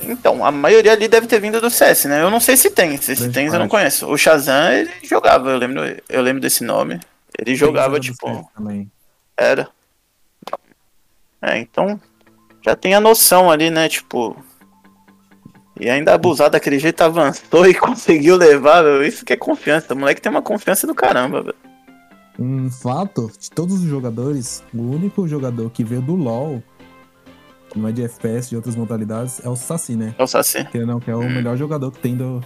Então, 0.00 0.44
a 0.44 0.50
maioria 0.50 0.92
ali 0.92 1.08
deve 1.08 1.26
ter 1.26 1.40
vindo 1.40 1.60
do 1.60 1.70
CS, 1.70 2.04
né? 2.04 2.22
Eu 2.22 2.30
não 2.30 2.40
sei 2.40 2.56
se 2.56 2.70
tem. 2.70 2.96
Se, 2.96 3.16
se 3.16 3.30
tem, 3.30 3.46
eu 3.46 3.58
não 3.58 3.68
conheço. 3.68 4.06
O 4.06 4.16
Shazam, 4.16 4.72
ele 4.72 4.90
jogava, 5.02 5.50
eu 5.50 5.58
lembro, 5.58 5.80
eu 6.08 6.22
lembro 6.22 6.40
desse 6.40 6.62
nome. 6.62 7.00
Ele 7.36 7.54
jogava, 7.54 7.98
tipo. 7.98 8.48
Também. 8.56 8.90
Era. 9.36 9.68
É, 11.42 11.58
então. 11.58 12.00
Já 12.64 12.76
tem 12.76 12.94
a 12.94 13.00
noção 13.00 13.50
ali, 13.50 13.70
né? 13.70 13.88
Tipo. 13.88 14.36
E 15.80 15.88
ainda 15.88 16.14
abusar 16.14 16.50
daquele 16.50 16.78
jeito 16.78 17.00
avançou 17.02 17.66
e 17.66 17.74
conseguiu 17.74 18.36
levar, 18.36 18.82
meu. 18.82 19.04
Isso 19.04 19.24
que 19.24 19.32
é 19.32 19.36
confiança. 19.36 19.94
O 19.94 19.96
moleque 19.96 20.20
tem 20.20 20.30
uma 20.30 20.42
confiança 20.42 20.86
do 20.86 20.94
caramba, 20.94 21.42
velho. 21.42 21.67
Um 22.38 22.70
fato, 22.70 23.30
de 23.38 23.50
todos 23.50 23.74
os 23.82 23.88
jogadores, 23.88 24.62
o 24.72 24.80
único 24.80 25.26
jogador 25.26 25.70
que 25.70 25.82
veio 25.82 26.00
do 26.00 26.14
LoL, 26.14 26.62
que 27.70 27.78
não 27.78 27.88
é 27.88 27.92
de 27.92 28.02
FPS, 28.04 28.48
de 28.50 28.56
outras 28.56 28.76
modalidades, 28.76 29.40
é 29.44 29.48
o 29.48 29.56
Saci, 29.56 29.96
né? 29.96 30.14
É 30.16 30.22
o 30.22 30.26
Saci. 30.26 30.64
Que, 30.66 30.78
não, 30.84 31.00
que 31.00 31.10
é 31.10 31.14
o 31.16 31.20
Hum. 31.20 31.30
melhor 31.30 31.56
jogador 31.56 31.90
que 31.90 31.98
tem 31.98 32.16
do. 32.16 32.42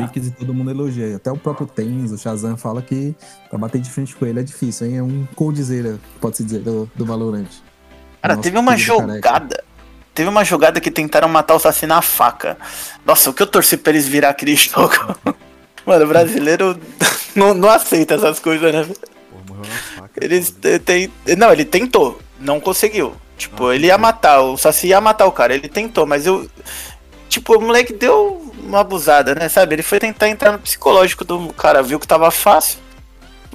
Vikings 0.00 0.28
e 0.28 0.30
todo 0.30 0.54
mundo 0.54 0.70
elogia. 0.70 1.16
Até 1.16 1.30
o 1.32 1.36
próprio 1.36 1.66
Tens, 1.66 2.12
o 2.12 2.16
Shazam, 2.18 2.56
fala 2.56 2.80
que 2.80 3.16
pra 3.50 3.58
bater 3.58 3.80
de 3.80 3.90
frente 3.90 4.14
com 4.14 4.24
ele 4.24 4.38
é 4.38 4.42
difícil, 4.44 4.86
hein? 4.86 4.98
É 4.98 5.02
um 5.02 5.26
coldzera, 5.34 5.98
pode-se 6.20 6.44
dizer, 6.44 6.60
do, 6.60 6.88
do 6.94 7.04
Valorant. 7.04 7.48
Cara, 8.22 8.36
teve 8.36 8.56
uma 8.56 8.72
careca. 8.76 8.86
jogada. 8.86 9.64
Teve 10.14 10.28
uma 10.30 10.44
jogada 10.44 10.80
que 10.80 10.88
tentaram 10.90 11.28
matar 11.28 11.56
o 11.56 11.58
Saci 11.58 11.84
na 11.84 12.00
faca. 12.00 12.56
Nossa, 13.04 13.28
o 13.28 13.34
que 13.34 13.42
eu 13.42 13.46
torci 13.46 13.76
pra 13.76 13.92
eles 13.92 14.06
virar 14.06 14.30
aquele 14.30 14.54
jogo. 14.56 14.94
Mano, 15.86 16.04
o 16.04 16.08
brasileiro 16.08 16.76
não, 17.34 17.54
não 17.54 17.68
aceita 17.70 18.14
essas 18.14 18.38
coisas, 18.40 18.72
né? 18.72 18.84
Pô, 18.84 19.54
morreu 19.54 19.64
na 19.70 20.02
faca. 20.02 20.24
Eles 20.24 20.48
foda. 20.50 20.60
te- 20.60 20.78
tem. 20.80 21.12
Não, 21.36 21.52
ele 21.52 21.64
tentou, 21.64 22.20
não 22.40 22.58
conseguiu. 22.60 23.14
Tipo, 23.38 23.68
Ah, 23.68 23.74
ele 23.74 23.86
ia 23.86 23.98
matar, 23.98 24.40
o 24.40 24.56
Saci 24.56 24.88
ia 24.88 25.00
matar 25.00 25.26
o 25.26 25.32
cara, 25.32 25.54
ele 25.54 25.68
tentou, 25.68 26.04
mas 26.06 26.26
eu. 26.26 26.48
Tipo, 27.28 27.56
o 27.56 27.60
moleque 27.60 27.92
deu 27.92 28.52
uma 28.62 28.80
abusada, 28.80 29.34
né? 29.34 29.48
Sabe? 29.48 29.74
Ele 29.74 29.82
foi 29.82 29.98
tentar 29.98 30.28
entrar 30.28 30.52
no 30.52 30.58
psicológico 30.58 31.24
do 31.24 31.52
cara, 31.52 31.82
viu 31.82 32.00
que 32.00 32.06
tava 32.08 32.30
fácil. 32.30 32.78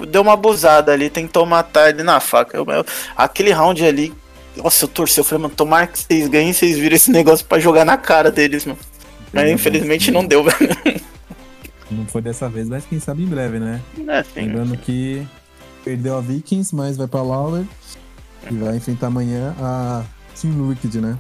Deu 0.08 0.22
uma 0.22 0.34
abusada 0.34 0.92
ali, 0.92 1.10
tentou 1.10 1.46
matar 1.46 1.90
ele 1.90 2.04
na 2.04 2.20
faca. 2.20 2.56
Eu- 2.58 2.66
eu- 2.68 2.86
aquele 3.18 3.52
round 3.52 3.84
ali. 3.86 4.14
Nossa, 4.56 4.84
eu 4.86 4.90
torci, 4.90 5.18
eu 5.20 5.24
falei, 5.24 5.44
mano, 5.44 5.54
tomara 5.56 5.88
que 5.88 5.98
vocês 6.00 6.28
ganhem 6.28 6.50
e 6.52 6.54
vocês 6.54 6.78
viram 6.78 6.96
esse 6.96 7.10
negócio 7.12 7.46
pra 7.46 7.60
jogar 7.60 7.86
na 7.86 7.98
cara 7.98 8.30
deles, 8.32 8.66
mano. 8.66 8.80
Mas 9.34 9.50
infelizmente 9.50 10.12
não 10.12 10.26
deu, 10.26 10.44
velho. 10.46 11.02
Não 11.92 12.06
foi 12.06 12.22
dessa 12.22 12.48
vez, 12.48 12.70
mas 12.70 12.86
quem 12.86 13.00
sabe 13.00 13.24
em 13.24 13.28
breve, 13.28 13.60
né? 13.60 13.82
É, 14.08 14.20
assim, 14.20 14.42
Lembrando 14.42 14.78
que 14.78 15.28
perdeu 15.84 16.18
a 16.18 16.22
Vikings, 16.22 16.74
mas 16.74 16.96
vai 16.96 17.08
pra 17.08 17.22
Lauer 17.22 17.66
e 18.50 18.56
vai 18.56 18.78
enfrentar 18.78 19.08
amanhã 19.08 19.54
a 19.60 20.04
Team 20.40 20.70
Liquid, 20.70 20.96
né? 20.96 21.18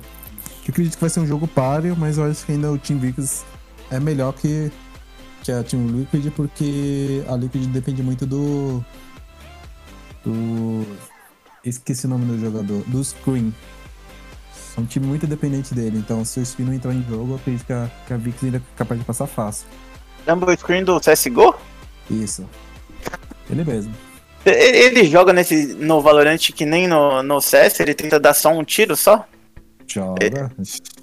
Eu 0.63 0.71
acredito 0.71 0.95
que 0.95 1.01
vai 1.01 1.09
ser 1.09 1.19
um 1.19 1.27
jogo 1.27 1.47
páreo, 1.47 1.95
mas 1.97 2.17
eu 2.17 2.23
acho 2.23 2.45
que 2.45 2.53
ainda 2.53 2.71
o 2.71 2.77
Team 2.77 2.99
Vikings 2.99 3.43
é 3.89 3.99
melhor 3.99 4.33
que, 4.33 4.71
que 5.43 5.51
a 5.51 5.61
Team 5.63 5.87
Liquid, 5.87 6.31
porque 6.31 7.23
a 7.27 7.35
Liquid 7.35 7.65
depende 7.67 8.01
muito 8.01 8.25
do. 8.25 8.83
do. 10.23 10.85
Esqueci 11.65 12.05
o 12.05 12.09
nome 12.09 12.25
do 12.25 12.39
jogador. 12.39 12.83
Do 12.87 13.03
Screen. 13.03 13.53
É 14.77 14.79
um 14.79 14.85
time 14.85 15.05
muito 15.05 15.27
dependente 15.27 15.75
dele, 15.75 15.97
então 15.97 16.23
se 16.23 16.39
o 16.39 16.45
Screen 16.45 16.69
não 16.69 16.73
entrar 16.73 16.93
em 16.93 17.03
jogo, 17.03 17.33
eu 17.33 17.35
acredito 17.35 17.65
que 17.65 17.73
a, 17.73 17.91
que 18.07 18.13
a 18.13 18.17
Vikings 18.17 18.45
ainda 18.45 18.57
é 18.57 18.61
capaz 18.77 18.97
de 18.97 19.05
passar 19.05 19.27
fácil. 19.27 19.67
O 20.27 20.57
screen 20.57 20.83
do 20.83 20.99
CSGO? 20.99 21.55
Isso. 22.09 22.47
Ele 23.49 23.63
mesmo. 23.63 23.93
Ele 24.45 25.05
joga 25.05 25.33
nesse, 25.33 25.75
no 25.75 26.01
Valorant 26.01 26.37
que 26.37 26.65
nem 26.65 26.87
no, 26.87 27.21
no 27.21 27.39
CS, 27.39 27.79
ele 27.79 27.93
tenta 27.93 28.19
dar 28.19 28.33
só 28.33 28.49
um 28.49 28.63
tiro 28.63 28.95
só? 28.95 29.25
Joga. 29.85 30.51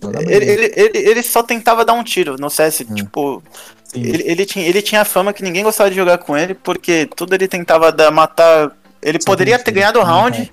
joga. 0.02 0.22
Ele, 0.22 0.44
ele, 0.44 0.72
ele, 0.74 0.98
ele 0.98 1.22
só 1.22 1.42
tentava 1.42 1.84
dar 1.84 1.92
um 1.92 2.02
tiro 2.02 2.36
no 2.38 2.50
CS, 2.50 2.84
tipo, 2.94 3.42
Sim. 3.84 4.02
ele, 4.02 4.24
ele, 4.26 4.46
tinha, 4.46 4.66
ele 4.66 4.82
tinha 4.82 5.04
fama 5.04 5.32
que 5.32 5.42
ninguém 5.42 5.62
gostava 5.62 5.90
de 5.90 5.96
jogar 5.96 6.18
com 6.18 6.36
ele, 6.36 6.54
porque 6.54 7.08
tudo 7.14 7.34
ele 7.34 7.46
tentava 7.46 7.92
dar, 7.92 8.10
matar. 8.10 8.72
Ele 9.00 9.20
Só 9.20 9.26
poderia 9.26 9.58
ter 9.58 9.70
ganhado 9.70 10.00
o 10.00 10.02
round, 10.02 10.50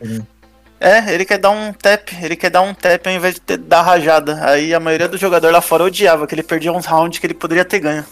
é, 0.79 1.13
ele 1.13 1.25
quer 1.25 1.39
dar 1.39 1.49
um 1.49 1.73
tap, 1.73 2.09
ele 2.21 2.35
quer 2.35 2.51
dar 2.51 2.61
um 2.61 2.73
tap 2.73 3.07
ao 3.07 3.13
invés 3.13 3.35
de 3.35 3.41
ter, 3.41 3.57
dar 3.57 3.81
rajada. 3.81 4.37
Aí 4.43 4.73
a 4.73 4.79
maioria 4.79 5.07
dos 5.07 5.19
jogadores 5.19 5.53
lá 5.53 5.61
fora 5.61 5.83
odiava, 5.83 6.27
que 6.27 6.35
ele 6.35 6.43
perdia 6.43 6.71
uns 6.71 6.85
rounds 6.85 7.17
que 7.17 7.25
ele 7.25 7.33
poderia 7.33 7.65
ter 7.65 7.79
ganho. 7.79 8.05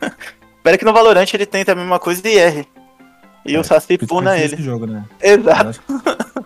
Espera 0.56 0.76
que 0.78 0.84
no 0.84 0.92
Valorant 0.92 1.26
ele 1.32 1.46
tenta 1.46 1.72
a 1.72 1.74
mesma 1.74 1.98
coisa 1.98 2.26
e 2.28 2.36
erre. 2.36 2.68
E 3.46 3.56
o 3.56 3.64
Saci 3.64 3.96
Principalmente 3.96 4.32
puna 4.32 4.38
ele. 4.54 4.62
jogo, 4.62 4.86
né? 4.86 5.04
Exato. 5.20 5.80
Que- 5.82 6.44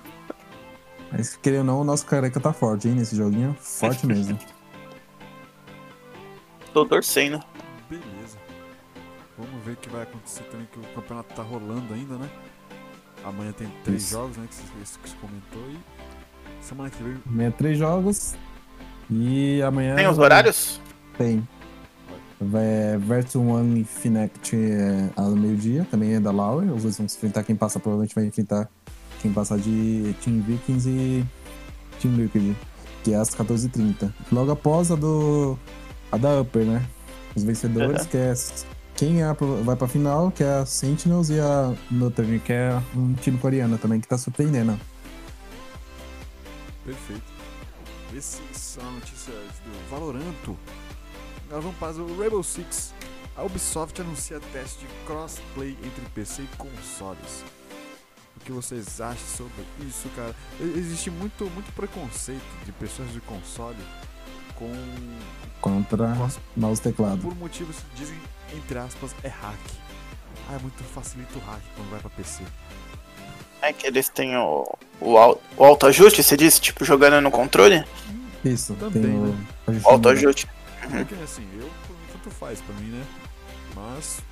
Mas 1.11 1.37
querendo 1.37 1.59
ou 1.61 1.65
não, 1.65 1.81
o 1.81 1.85
nosso 1.85 2.07
careca 2.07 2.39
tá 2.39 2.53
forte, 2.53 2.87
hein, 2.89 2.95
nesse 2.95 3.17
joguinho. 3.17 3.57
Forte 3.61 4.07
mesmo. 4.07 4.39
Tô 6.73 6.85
torcendo. 6.85 7.41
Beleza. 7.89 8.39
Vamos 9.39 9.65
ver 9.65 9.73
o 9.73 9.77
que 9.77 9.89
vai 9.89 10.03
acontecer 10.03 10.43
também, 10.45 10.67
que 10.73 10.79
o 10.79 10.83
campeonato 10.95 11.35
tá 11.35 11.43
rolando 11.43 11.93
ainda, 11.95 12.17
né? 12.17 12.29
Amanhã 13.25 13.53
tem 13.53 13.69
três 13.85 14.03
Isso. 14.05 14.13
jogos, 14.13 14.37
né? 14.37 14.47
Que 14.49 14.57
você, 14.85 14.99
que 15.03 15.09
você 15.11 15.17
comentou. 15.21 15.63
E 15.71 16.65
semana 16.65 16.91
que 16.91 17.03
vem 17.03 17.17
Amanhã 17.27 17.51
três 17.51 17.79
jogos. 17.79 18.35
E 19.11 19.63
amanhã. 19.63 19.95
Tem 19.97 20.07
os 20.07 20.19
horários? 20.19 20.81
Tem. 21.17 21.47
Vai- 22.41 22.99
Versus 22.99 23.37
One 23.37 23.81
e 23.81 23.85
Finect 23.85 24.55
é, 24.57 25.09
ao 25.17 25.31
meio-dia, 25.31 25.87
também 25.91 26.15
é 26.15 26.21
da 26.21 26.31
Lauer. 26.33 26.73
Os 26.75 26.83
dois 26.83 26.99
vão 26.99 27.09
se 27.09 27.17
enfrentar. 27.17 27.43
Quem 27.45 27.55
passa 27.57 27.79
provavelmente 27.81 28.15
vai 28.15 28.25
enfrentar 28.27 28.69
quem 29.21 29.33
passar 29.33 29.59
de 29.59 30.15
Team 30.23 30.41
Vikings 30.43 30.89
e 30.89 31.25
Team 32.01 32.15
Liquid, 32.17 32.55
que 33.03 33.13
é 33.13 33.17
às 33.17 33.31
14h30. 33.35 34.13
Logo 34.31 34.51
após 34.51 34.91
a 34.91 34.97
do. 34.97 35.59
a 36.13 36.17
da 36.17 36.41
Upper, 36.41 36.65
né? 36.67 36.85
Os 37.35 37.43
vencedores, 37.45 38.03
Uhum. 38.03 38.09
que 38.11 38.17
é. 38.17 38.35
Quem 38.97 39.23
é 39.23 39.33
vai 39.65 39.75
pra 39.75 39.89
final, 39.89 40.31
que 40.31 40.45
é 40.45 40.59
a 40.59 40.67
Sentinels 40.67 41.29
e 41.29 41.41
a 41.41 41.75
Northern, 41.91 42.39
que 42.39 42.53
é 42.53 42.81
um 42.95 43.13
time 43.15 43.37
coreano 43.39 43.77
também, 43.77 44.01
que 44.01 44.07
tá 44.07 44.17
surpreendendo. 44.17 44.79
Perfeito. 46.85 47.23
Essas 48.17 48.41
são 48.57 48.93
notícias 48.93 49.35
do 49.65 49.91
Valoranto. 49.91 50.57
Agora 51.55 51.73
vamos 51.73 51.79
para 51.79 52.03
o 52.03 52.19
Rainbow 52.19 52.43
Six. 52.43 52.93
A 53.37 53.45
Ubisoft 53.45 54.01
anuncia 54.01 54.41
teste 54.53 54.81
de 54.81 54.87
crossplay 55.07 55.79
entre 55.85 56.05
PC 56.13 56.43
e 56.43 56.57
consoles. 56.57 57.45
O 58.37 58.41
que 58.41 58.51
vocês 58.51 59.01
acham 59.01 59.25
sobre 59.25 59.63
isso, 59.87 60.09
cara? 60.17 60.35
Existe 60.61 61.13
muito, 61.13 61.45
muito 61.51 61.73
preconceito 61.73 62.43
de 62.67 62.73
pessoas 62.73 63.13
de 63.13 63.21
console 63.21 63.79
com 64.57 64.73
Contra 65.61 66.13
cross 66.17 66.41
mouse 66.57 66.81
e 66.81 66.83
teclado. 66.83 67.19
por 67.23 67.37
motivos 67.37 67.77
que 67.77 67.99
dizem, 68.01 68.19
entre 68.53 68.77
aspas, 68.77 69.15
é 69.23 69.29
hack. 69.29 69.61
Ah, 70.51 70.57
é 70.57 70.59
muito 70.59 70.83
facilita 70.83 71.39
o 71.39 71.41
hack 71.43 71.63
quando 71.77 71.89
vai 71.91 72.01
pra 72.01 72.11
PC. 72.11 72.43
É 73.63 73.73
que 73.73 73.87
eles 73.87 74.09
têm 74.09 74.37
o, 74.37 74.67
o, 75.01 75.39
o 75.57 75.65
autoajuste, 75.65 76.21
você 76.21 76.37
disse, 76.37 76.61
tipo, 76.61 76.85
jogando 76.85 77.21
no 77.21 77.31
controle? 77.31 77.85
Isso, 78.45 78.75
Também, 78.75 79.03
tem 79.03 79.15
o. 79.15 79.27
né? 79.27 79.47
O 79.85 79.89
autoajuste. 79.89 80.49
É 80.93 81.05
que 81.05 81.15
assim, 81.23 81.47
eu 81.59 81.71
tanto 82.13 82.31
faz 82.31 82.61
pra 82.61 82.75
mim, 82.77 82.91
né? 82.91 83.05
Mas 83.75 84.23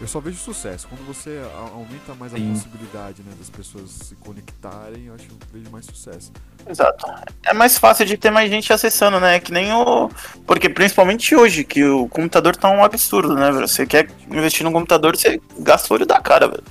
eu 0.00 0.08
só 0.08 0.18
vejo 0.18 0.36
sucesso. 0.36 0.88
Quando 0.88 1.06
você 1.06 1.40
aumenta 1.56 2.14
mais 2.18 2.34
a 2.34 2.36
Sim. 2.36 2.52
possibilidade 2.52 3.22
né, 3.22 3.32
das 3.38 3.48
pessoas 3.48 3.90
se 3.90 4.16
conectarem, 4.16 5.06
eu 5.06 5.14
acho 5.14 5.24
que 5.26 5.32
eu 5.32 5.38
vejo 5.52 5.70
mais 5.70 5.86
sucesso. 5.86 6.32
Exato. 6.68 7.06
É 7.44 7.54
mais 7.54 7.78
fácil 7.78 8.04
de 8.04 8.16
ter 8.16 8.30
mais 8.30 8.50
gente 8.50 8.72
acessando, 8.72 9.20
né? 9.20 9.38
Que 9.38 9.52
nem 9.52 9.72
o. 9.72 10.10
Porque 10.46 10.68
principalmente 10.68 11.34
hoje, 11.36 11.62
que 11.62 11.84
o 11.84 12.08
computador 12.08 12.56
tá 12.56 12.70
um 12.70 12.82
absurdo, 12.82 13.34
né, 13.34 13.52
velho? 13.52 13.68
Você 13.68 13.86
quer 13.86 14.08
investir 14.28 14.64
num 14.64 14.72
computador, 14.72 15.16
você 15.16 15.40
gasta 15.58 15.92
o 15.92 15.96
olho 15.96 16.06
da 16.06 16.20
cara, 16.20 16.48
velho. 16.48 16.64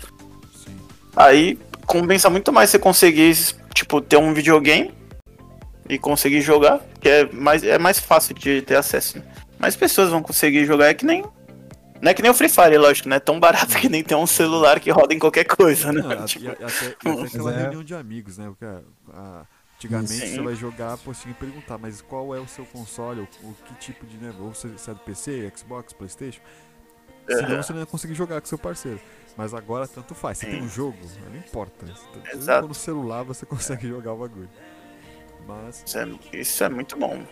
Sim. 0.54 0.76
Aí 1.16 1.58
compensa 1.86 2.30
muito 2.30 2.52
mais 2.52 2.70
você 2.70 2.80
conseguir, 2.80 3.36
tipo, 3.74 4.02
ter 4.02 4.18
um 4.18 4.34
videogame 4.34 4.94
e 5.90 5.98
conseguir 5.98 6.42
jogar, 6.42 6.80
que 7.00 7.10
é 7.10 7.26
mais, 7.32 7.64
é 7.64 7.78
mais 7.78 8.00
fácil 8.00 8.34
de 8.36 8.62
ter 8.62 8.76
acesso. 8.76 9.20
né? 9.20 9.26
Mais 9.60 9.76
pessoas 9.76 10.10
vão 10.10 10.22
conseguir 10.22 10.66
jogar, 10.66 10.88
é 10.88 10.94
que 10.94 11.06
nem. 11.06 11.24
Não 12.02 12.12
é 12.12 12.14
que 12.14 12.22
nem 12.22 12.30
o 12.30 12.34
Free 12.34 12.50
Fire, 12.50 12.78
lógico, 12.78 13.08
não 13.08 13.16
é 13.16 13.20
tão 13.20 13.40
barato 13.40 13.76
que 13.80 13.88
nem 13.88 14.04
ter 14.04 14.16
um 14.16 14.28
celular 14.28 14.80
que 14.80 14.92
roda 14.92 15.14
em 15.14 15.20
qualquer 15.20 15.46
coisa, 15.46 15.92
né? 15.92 16.02
Não, 16.02 16.12
a- 16.12 16.26
Tipo, 16.26 16.50
até, 16.52 16.66
até 16.66 17.26
aquela 17.26 17.54
é. 17.54 17.62
reunião 17.62 17.84
de 17.84 17.96
amigos, 17.96 18.38
né? 18.38 18.48
Porque, 18.48 18.66
ah, 19.14 19.46
antigamente 19.78 20.12
Sim. 20.12 20.36
você 20.36 20.42
vai 20.42 20.56
jogar, 20.56 20.98
pô, 20.98 21.14
você 21.14 21.30
perguntar, 21.40 21.78
mas 21.78 22.02
qual 22.02 22.36
é 22.36 22.40
o 22.40 22.48
seu 22.48 22.66
console, 22.66 23.22
o, 23.22 23.48
o 23.48 23.54
que 23.66 23.74
tipo 23.76 24.06
de, 24.06 24.18
né? 24.18 24.34
Ou 24.40 24.54
você, 24.54 24.68
você 24.68 24.92
é 24.92 24.94
do 24.94 25.00
PC, 25.00 25.52
Xbox, 25.56 25.94
Playstation? 25.94 26.42
Senão 27.26 27.52
Aham. 27.52 27.64
você 27.64 27.72
não 27.74 27.80
ia 27.80 27.86
conseguir 27.86 28.16
jogar 28.16 28.42
com 28.42 28.48
seu 28.48 28.58
parceiro. 28.58 29.00
Mas 29.38 29.54
agora 29.54 29.88
tanto 29.88 30.14
faz. 30.14 30.38
Se 30.40 30.46
Sim. 30.46 30.52
tem 30.52 30.62
um 30.62 30.68
jogo, 30.70 30.98
não 31.32 31.38
importa. 31.38 31.86
Você 31.86 32.36
Exato. 32.36 32.68
No 32.68 32.74
celular 32.74 33.24
você 33.24 33.46
consegue 33.46 33.88
jogar 33.90 34.12
o 34.12 34.18
bagulho. 34.18 34.50
Mas, 35.48 35.84
isso, 35.86 35.98
é, 35.98 36.08
isso 36.38 36.64
é 36.64 36.70
muito 36.70 36.98
bom. 36.98 37.26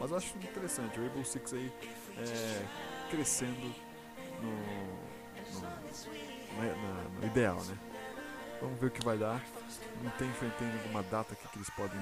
mas 0.00 0.10
eu 0.10 0.16
acho 0.16 0.36
interessante. 0.38 0.98
O 0.98 1.02
Rainbow 1.02 1.24
Six 1.24 1.52
aí 1.54 1.72
é, 2.18 2.62
crescendo 3.10 3.74
no, 4.40 4.50
no, 5.52 5.60
na- 6.56 6.76
na- 6.76 7.20
no 7.20 7.26
ideal, 7.26 7.62
né? 7.64 7.76
Vamos 8.60 8.78
ver 8.80 8.86
o 8.86 8.90
que 8.90 9.04
vai 9.04 9.18
dar. 9.18 9.42
Não 10.02 10.10
tem 10.12 10.28
enfrentando 10.28 10.72
alguma 10.78 11.02
data 11.02 11.34
aqui 11.34 11.46
que 11.48 11.58
eles 11.58 11.70
podem. 11.70 11.98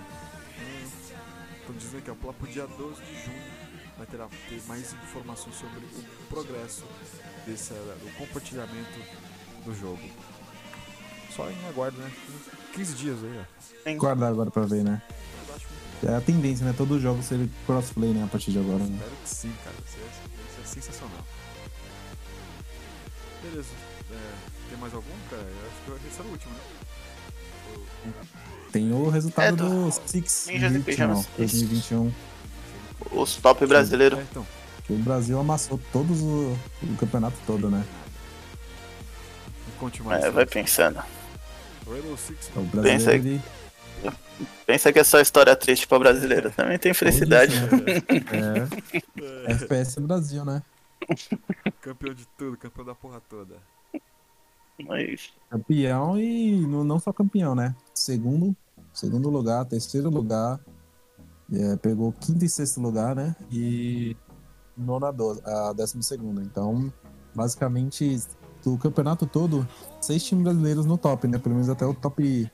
Estão 1.60 1.74
dizendo 1.76 2.02
que 2.02 2.10
ó, 2.10 2.14
lá 2.24 2.32
pro 2.32 2.46
dia 2.48 2.66
12 2.66 3.02
de 3.02 3.24
junho 3.24 3.42
vai 3.96 4.06
ter, 4.06 4.18
ter 4.48 4.62
mais 4.66 4.92
informações 4.92 5.56
sobre 5.56 5.78
o 5.78 6.26
progresso 6.28 6.84
desse, 7.46 7.72
o 7.72 8.12
compartilhamento 8.18 8.98
do 9.64 9.74
jogo. 9.74 10.00
Só 11.34 11.48
em 11.50 11.68
aguardo, 11.68 11.96
né? 11.98 12.10
15 12.74 12.94
dias 12.94 13.18
aí, 13.22 13.44
ó. 13.86 13.94
Guardar 13.96 14.30
agora 14.30 14.50
pra 14.50 14.62
ver, 14.62 14.82
né? 14.84 15.00
É 16.02 16.14
a 16.16 16.20
tendência, 16.20 16.64
né? 16.64 16.74
Todo 16.76 16.98
jogo 16.98 17.22
ser 17.22 17.48
crossplay, 17.66 18.10
né? 18.14 18.24
A 18.24 18.26
partir 18.26 18.52
de 18.52 18.58
agora, 18.58 18.78
né? 18.84 18.94
Espero 18.94 19.10
que 19.22 19.28
sim, 19.28 19.52
cara. 19.64 19.76
Isso 19.86 19.96
é, 19.98 20.06
isso 20.06 20.60
é 20.62 20.66
sensacional. 20.66 21.24
Beleza. 23.42 23.68
É, 24.10 24.16
tem 24.70 24.78
mais 24.78 24.94
algum, 24.94 25.10
cara? 25.28 25.42
Eu 25.42 25.94
acho 25.94 26.00
que 26.02 26.08
esse 26.08 26.18
era 26.20 26.28
o 26.28 26.32
último, 26.32 26.52
né? 26.54 28.12
Tem 28.72 28.92
o 28.92 29.08
resultado 29.10 29.46
É, 29.46 29.52
do- 29.52 29.84
do 29.90 29.92
Six 30.08 30.46
Ninjas 30.46 30.74
and 30.74 30.82
Pyjamas. 30.82 31.26
2021, 31.36 32.12
Os 33.12 33.36
top 33.36 33.66
brasileiros. 33.66 34.18
É, 34.18 34.22
então. 34.22 34.46
que 34.86 34.92
o 34.92 34.96
Brasil 34.96 35.38
amassou 35.38 35.78
todos 35.92 36.20
o, 36.20 36.56
o 36.82 36.96
campeonato 36.98 37.36
todo, 37.46 37.68
né? 37.70 37.84
Conte 39.78 40.02
mais. 40.02 40.24
É, 40.24 40.30
vai 40.30 40.44
pensando. 40.46 41.02
Rainbow 41.88 42.16
Six. 42.16 42.48
O 42.54 42.60
Pensa 42.60 42.76
brasileiro, 42.76 43.10
aí. 43.10 43.18
ele... 43.18 43.42
Pensa 44.66 44.92
que 44.92 44.98
é 44.98 45.04
só 45.04 45.20
história 45.20 45.54
triste 45.56 45.86
pra 45.86 45.98
brasileiro. 45.98 46.50
Também 46.50 46.78
tem 46.78 46.94
felicidade. 46.94 47.54
É, 47.56 49.48
É, 49.48 49.52
FPS 49.52 50.00
Brasil, 50.00 50.44
né? 50.44 50.62
campeão 51.80 52.14
de 52.14 52.26
tudo, 52.38 52.56
campeão 52.56 52.84
da 52.84 52.94
porra 52.94 53.20
toda. 53.28 53.56
Mas, 54.86 55.32
Campeão 55.50 56.18
e 56.18 56.66
não, 56.66 56.84
não 56.84 56.98
só 56.98 57.12
campeão, 57.12 57.54
né? 57.54 57.74
Segundo, 57.92 58.56
segundo 58.94 59.28
lugar, 59.28 59.64
terceiro 59.66 60.08
lugar, 60.08 60.58
é, 61.52 61.76
pegou 61.76 62.12
quinto 62.12 62.44
e 62.44 62.48
sexto 62.48 62.80
lugar, 62.80 63.14
né? 63.14 63.34
E 63.50 64.16
nona 64.76 65.08
a, 65.08 65.10
do, 65.10 65.40
a 65.44 65.72
décimo 65.72 66.02
segundo. 66.02 66.40
Então, 66.40 66.92
basicamente, 67.34 68.18
do 68.64 68.78
campeonato 68.78 69.26
todo, 69.26 69.66
seis 70.00 70.24
times 70.24 70.44
brasileiros 70.44 70.86
no 70.86 70.96
top, 70.96 71.26
né? 71.28 71.38
Pelo 71.38 71.56
menos 71.56 71.68
até 71.68 71.84
o 71.84 71.94
top 71.94 72.50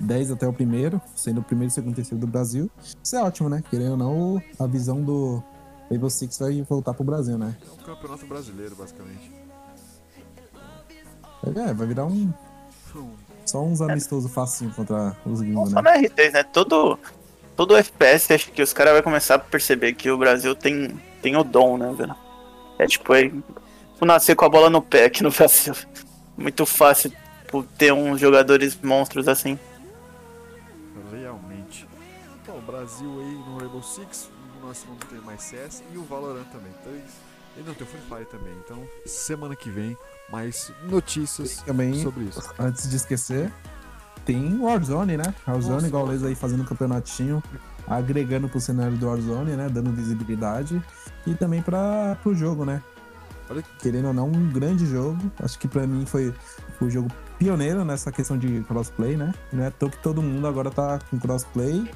10 0.00 0.32
até 0.32 0.46
o 0.46 0.52
primeiro, 0.52 1.00
sendo 1.14 1.40
o 1.40 1.44
primeiro, 1.44 1.72
segundo 1.72 1.92
e 1.92 1.96
terceiro 1.96 2.20
do 2.20 2.26
Brasil. 2.26 2.70
Isso 3.02 3.16
é 3.16 3.22
ótimo, 3.22 3.48
né? 3.48 3.62
Querendo 3.70 3.92
ou 3.92 3.96
não, 3.96 4.42
a 4.58 4.66
visão 4.66 5.02
do 5.02 5.42
Rainbow 5.88 6.10
Six 6.10 6.38
vai 6.38 6.62
voltar 6.62 6.94
pro 6.94 7.04
Brasil, 7.04 7.38
né? 7.38 7.56
É 7.66 7.72
um 7.72 7.84
campeonato 7.84 8.26
brasileiro, 8.26 8.74
basicamente. 8.74 9.32
É, 11.46 11.74
vai 11.74 11.86
virar 11.86 12.06
um. 12.06 12.32
Só 13.44 13.62
uns 13.62 13.82
amistosos 13.82 14.32
facinho 14.32 14.70
contra 14.70 15.16
os 15.26 15.40
gringos, 15.40 15.70
só 15.70 15.82
né? 15.82 15.92
na 15.92 16.08
R3, 16.08 16.32
né? 16.32 16.42
Todo, 16.42 16.98
todo 17.54 17.76
FPS, 17.76 18.32
acho 18.32 18.50
que 18.50 18.62
os 18.62 18.72
caras 18.72 18.94
vão 18.94 19.02
começar 19.02 19.34
a 19.34 19.38
perceber 19.38 19.92
que 19.92 20.10
o 20.10 20.16
Brasil 20.16 20.54
tem, 20.54 20.98
tem 21.20 21.36
o 21.36 21.44
dom, 21.44 21.76
né, 21.76 21.92
velho? 21.92 22.14
É 22.78 22.86
tipo, 22.86 23.14
é, 23.14 23.28
tipo 23.28 24.06
nascer 24.06 24.34
com 24.34 24.46
a 24.46 24.48
bola 24.48 24.70
no 24.70 24.80
pé 24.80 25.04
aqui 25.04 25.22
no 25.22 25.30
Brasil. 25.30 25.74
Muito 26.36 26.64
fácil 26.64 27.12
tipo, 27.54 27.62
ter 27.78 27.92
uns 27.92 28.18
jogadores 28.18 28.76
monstros 28.82 29.28
assim. 29.28 29.58
O 32.64 32.72
Brasil 32.72 33.20
aí 33.20 33.44
no 33.46 33.58
Rainbow 33.58 33.82
Six, 33.82 34.30
o 34.58 34.66
nosso 34.66 34.86
não 34.88 34.96
tem 34.96 35.20
mais 35.20 35.42
CS 35.42 35.84
e 35.92 35.98
o 35.98 36.04
Valorant 36.04 36.46
também. 36.46 36.72
Então, 36.80 36.92
ele 37.56 37.66
não 37.66 37.74
tem 37.74 37.86
o 37.86 37.90
Free 37.90 38.00
Fire 38.00 38.24
também. 38.24 38.54
Então, 38.64 38.82
semana 39.04 39.54
que 39.54 39.68
vem, 39.68 39.94
mais 40.30 40.72
notícias 40.88 41.58
Também, 41.58 42.02
sobre 42.02 42.24
isso. 42.24 42.42
antes 42.58 42.88
de 42.88 42.96
esquecer, 42.96 43.52
tem 44.24 44.58
Warzone, 44.58 45.18
né? 45.18 45.34
Warzone, 45.46 45.74
Nossa, 45.74 45.86
igual 45.88 46.08
eles 46.08 46.22
aí 46.24 46.34
fazendo 46.34 46.62
um 46.62 46.64
campeonatinho, 46.64 47.42
agregando 47.86 48.48
pro 48.48 48.58
cenário 48.58 48.96
do 48.96 49.08
Warzone, 49.08 49.56
né? 49.56 49.68
Dando 49.68 49.92
visibilidade. 49.92 50.82
E 51.26 51.34
também 51.34 51.60
para 51.60 52.16
pro 52.22 52.34
jogo, 52.34 52.64
né? 52.64 52.82
Querendo 53.78 54.08
ou 54.08 54.14
não, 54.14 54.26
um 54.26 54.50
grande 54.50 54.86
jogo. 54.86 55.18
Acho 55.38 55.58
que 55.58 55.68
pra 55.68 55.86
mim 55.86 56.06
foi 56.06 56.34
o 56.80 56.88
jogo 56.88 57.08
pioneiro 57.38 57.84
nessa 57.84 58.10
questão 58.10 58.38
de 58.38 58.64
crossplay, 58.64 59.18
né? 59.18 59.34
Não 59.52 59.64
é 59.64 59.66
à 59.66 59.70
toa 59.70 59.90
que 59.90 59.98
todo 60.02 60.22
mundo 60.22 60.46
agora 60.46 60.70
tá 60.70 60.98
com 61.10 61.18
crossplay 61.18 61.86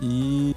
e 0.00 0.54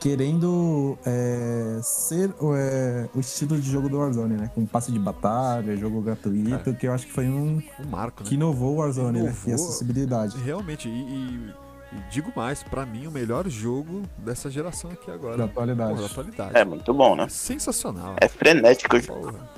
querendo 0.00 0.96
é, 1.04 1.80
ser 1.82 2.30
é, 2.56 3.08
o 3.14 3.20
estilo 3.20 3.58
de 3.58 3.68
jogo 3.70 3.88
do 3.88 3.98
Warzone, 3.98 4.34
né? 4.34 4.50
Com 4.54 4.64
passe 4.66 4.92
de 4.92 4.98
batalha, 4.98 5.76
jogo 5.76 6.00
gratuito, 6.02 6.74
que 6.74 6.86
eu 6.86 6.92
acho 6.92 7.06
que 7.06 7.12
foi 7.12 7.26
um 7.26 7.62
um 7.80 7.86
marco, 7.90 8.22
né? 8.22 8.28
que 8.28 8.34
inovou 8.34 8.74
o 8.74 8.76
Warzone, 8.76 9.18
né? 9.20 9.24
E 9.24 9.28
a 9.28 9.30
Inovou. 9.30 9.54
acessibilidade 9.54 10.36
Realmente, 10.38 10.88
e, 10.88 10.92
e- 10.92 11.54
e 11.92 12.10
digo 12.10 12.30
mais, 12.36 12.62
pra 12.62 12.84
mim, 12.84 13.06
o 13.06 13.10
melhor 13.10 13.48
jogo 13.48 14.02
dessa 14.18 14.50
geração 14.50 14.90
aqui 14.90 15.10
agora. 15.10 15.36
da 15.38 15.44
atualidade. 15.44 15.90
Porra, 15.90 16.02
da 16.02 16.06
atualidade. 16.12 16.56
É 16.58 16.64
muito 16.64 16.92
bom, 16.92 17.16
né? 17.16 17.28
Sensacional. 17.28 18.16
É 18.20 18.28
frenético. 18.28 18.96
o 18.96 19.00
jogo. 19.00 19.20
Porra. 19.32 19.50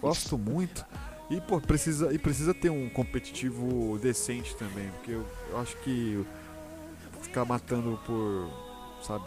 Gosto 0.00 0.38
muito. 0.38 0.84
E, 1.28 1.40
pô, 1.40 1.60
precisa, 1.60 2.12
e 2.14 2.18
precisa 2.18 2.54
ter 2.54 2.70
um 2.70 2.88
competitivo 2.88 3.98
decente 4.00 4.56
também. 4.56 4.88
Porque 4.96 5.10
eu, 5.10 5.26
eu 5.50 5.58
acho 5.60 5.76
que 5.78 6.24
ficar 7.20 7.44
matando 7.44 7.98
por. 8.06 8.48
Sabe? 9.02 9.24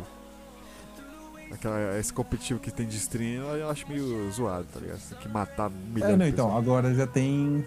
Aquela, 1.52 2.00
esse 2.00 2.14
competitivo 2.14 2.60
que 2.60 2.72
tem 2.72 2.88
de 2.88 2.96
stream, 2.98 3.44
eu 3.56 3.70
acho 3.70 3.88
meio 3.88 4.32
zoado, 4.32 4.66
tá 4.74 4.80
ligado? 4.80 5.00
Você 5.00 5.16
tem 5.16 5.24
que 5.24 5.30
matar 5.30 5.70
milhões 5.70 6.14
É, 6.14 6.18
não, 6.18 6.28
então, 6.28 6.56
agora 6.56 6.94
já 6.94 7.08
tem. 7.08 7.66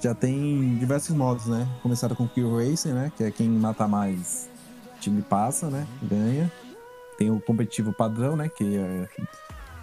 Já 0.00 0.14
tem 0.14 0.76
diversos 0.78 1.14
modos, 1.14 1.46
né? 1.46 1.68
Começaram 1.82 2.16
com 2.16 2.26
Kill 2.26 2.56
Racing, 2.56 2.92
né? 2.92 3.12
Que 3.16 3.24
é 3.24 3.30
quem 3.30 3.48
mata 3.48 3.86
mais 3.86 4.48
time 5.00 5.22
passa, 5.22 5.68
né? 5.68 5.86
Ganha. 6.02 6.50
Tem 7.16 7.30
o 7.30 7.40
competitivo 7.40 7.92
padrão, 7.92 8.34
né? 8.34 8.48
Que 8.48 8.76
é 8.76 9.08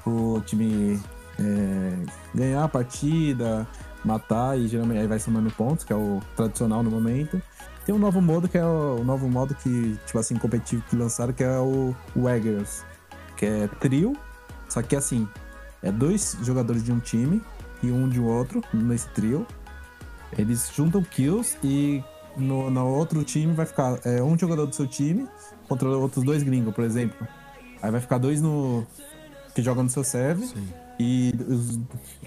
o 0.06 0.42
time 0.42 1.00
é, 1.40 1.94
ganhar 2.34 2.64
a 2.64 2.68
partida, 2.68 3.68
matar 4.04 4.58
e 4.58 4.68
geralmente 4.68 5.00
aí 5.00 5.08
vai 5.08 5.20
somando 5.20 5.52
pontos, 5.52 5.84
que 5.84 5.94
é 5.94 5.96
o 5.96 6.22
tradicional 6.36 6.84
no 6.84 6.90
momento. 6.90 7.42
Tem 7.90 7.96
um 7.96 8.00
novo 8.00 8.22
modo 8.22 8.48
que 8.48 8.56
é 8.56 8.64
o, 8.64 8.98
o 9.00 9.04
novo 9.04 9.28
modo 9.28 9.56
que, 9.56 9.98
tipo 10.06 10.20
assim, 10.20 10.36
competitivo 10.36 10.84
que 10.88 10.96
lançaram, 10.96 11.34
que 11.34 11.44
é 11.44 11.58
o 11.58 11.96
Waggers, 12.16 12.86
que 13.36 13.48
é 13.48 13.68
trio, 13.80 14.16
só 14.70 14.84
que 14.84 14.96
assim, 14.96 15.28
é 15.82 15.92
dois 15.92 16.38
jogadores 16.44 16.84
de 16.84 16.92
um 16.92 17.00
time 17.00 17.42
e 17.82 17.90
um 17.90 18.08
de 18.08 18.20
outro 18.20 18.62
nesse 18.72 19.10
trio. 19.10 19.44
Eles 20.38 20.70
juntam 20.72 21.02
kills 21.02 21.58
e 21.64 22.04
no, 22.38 22.70
no 22.70 22.86
outro 22.86 23.24
time 23.24 23.54
vai 23.54 23.66
ficar 23.66 24.00
é, 24.06 24.22
um 24.22 24.38
jogador 24.38 24.68
do 24.68 24.76
seu 24.76 24.86
time 24.86 25.28
contra 25.68 25.90
outros 25.90 26.24
dois 26.24 26.44
gringos, 26.44 26.76
por 26.76 26.84
exemplo. 26.84 27.28
Aí 27.82 27.90
vai 27.90 28.02
ficar 28.02 28.20
dois 28.20 28.40
no 28.40 28.86
que 29.56 29.64
jogam 29.64 29.84
no 29.86 29.90
seu 29.90 30.04
serve 30.04 30.46
Sim. 30.46 30.68
e, 31.00 31.34
os- 31.48 31.80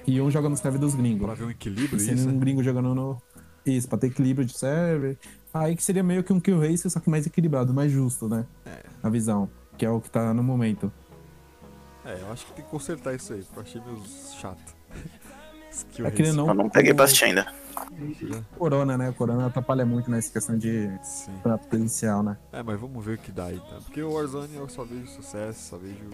e 0.08 0.20
um 0.20 0.28
joga 0.28 0.48
no 0.48 0.56
serve 0.56 0.78
dos 0.78 0.96
gringos. 0.96 1.24
Pra 1.24 1.34
ver 1.34 1.44
um 1.44 1.50
equilíbrio, 1.50 2.00
Sendo 2.00 2.18
isso. 2.18 2.28
um 2.28 2.36
gringo 2.40 2.64
jogando 2.64 2.92
no. 2.96 3.22
Isso, 3.64 3.86
pra 3.88 3.96
ter 3.96 4.08
equilíbrio 4.08 4.44
de 4.44 4.58
server. 4.58 5.16
Aí 5.52 5.76
que 5.76 5.82
seria 5.82 6.02
meio 6.02 6.24
que 6.24 6.32
um 6.32 6.40
kill 6.40 6.60
race, 6.60 6.88
só 6.88 6.98
que 6.98 7.10
mais 7.10 7.26
equilibrado, 7.26 7.74
mais 7.74 7.92
justo, 7.92 8.28
né? 8.28 8.46
A 9.02 9.08
visão. 9.08 9.50
Que 9.76 9.84
é 9.84 9.90
o 9.90 10.00
que 10.00 10.10
tá 10.10 10.32
no 10.32 10.42
momento. 10.42 10.90
É, 12.04 12.18
eu 12.20 12.32
acho 12.32 12.46
que 12.46 12.52
tem 12.52 12.64
que 12.64 12.70
consertar 12.70 13.14
isso 13.14 13.32
aí, 13.32 13.42
porque 13.42 13.58
eu 13.58 13.62
achei 13.62 13.80
meio 13.80 14.02
chato. 14.40 14.74
Skill 15.70 16.06
É 16.06 16.10
que 16.10 16.32
não. 16.32 16.48
Eu 16.48 16.54
não 16.54 16.68
peguei 16.68 16.92
assistir 16.98 17.26
ainda. 17.26 17.46
Corona, 18.58 18.98
né? 18.98 19.12
Corona 19.16 19.46
atrapalha 19.46 19.86
muito 19.86 20.10
nessa 20.10 20.30
questão 20.30 20.56
de 20.56 20.90
Sim. 21.02 21.32
presencial, 21.68 22.22
né? 22.22 22.36
É, 22.52 22.62
mas 22.62 22.78
vamos 22.78 23.02
ver 23.04 23.14
o 23.14 23.18
que 23.18 23.32
dá 23.32 23.46
aí, 23.46 23.58
tá? 23.58 23.78
Porque 23.82 24.02
o 24.02 24.12
Warzone 24.12 24.56
eu 24.56 24.68
só 24.68 24.84
vejo 24.84 25.06
sucesso, 25.06 25.70
só 25.70 25.78
vejo 25.78 26.10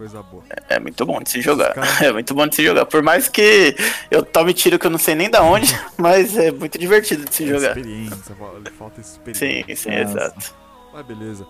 coisa 0.00 0.22
boa. 0.22 0.42
É 0.68 0.80
muito 0.80 1.04
bom 1.04 1.20
de 1.20 1.28
se 1.30 1.42
jogar. 1.42 1.68
Os 1.70 1.74
caras- 1.74 2.00
É 2.02 2.10
muito 2.12 2.34
bom 2.34 2.46
de 2.46 2.56
se 2.56 2.64
jogar. 2.64 2.86
Por 2.86 3.02
mais 3.02 3.28
que 3.28 3.76
eu 4.10 4.22
tome 4.24 4.54
tiro 4.54 4.78
que 4.78 4.86
eu 4.86 4.90
não 4.90 4.98
sei 4.98 5.14
nem 5.14 5.28
da 5.30 5.42
onde, 5.42 5.78
mas 5.98 6.36
é 6.38 6.50
muito 6.50 6.78
divertido 6.78 7.24
de 7.26 7.34
se 7.34 7.46
jogar. 7.46 7.76
Experiência, 7.76 8.34
fa- 8.34 8.70
falta 8.78 9.00
experiência. 9.00 9.64
Sim, 9.66 9.76
sim, 9.76 9.90
Nossa. 9.90 10.02
exato. 10.18 10.54
Mas 10.92 11.06
beleza. 11.06 11.46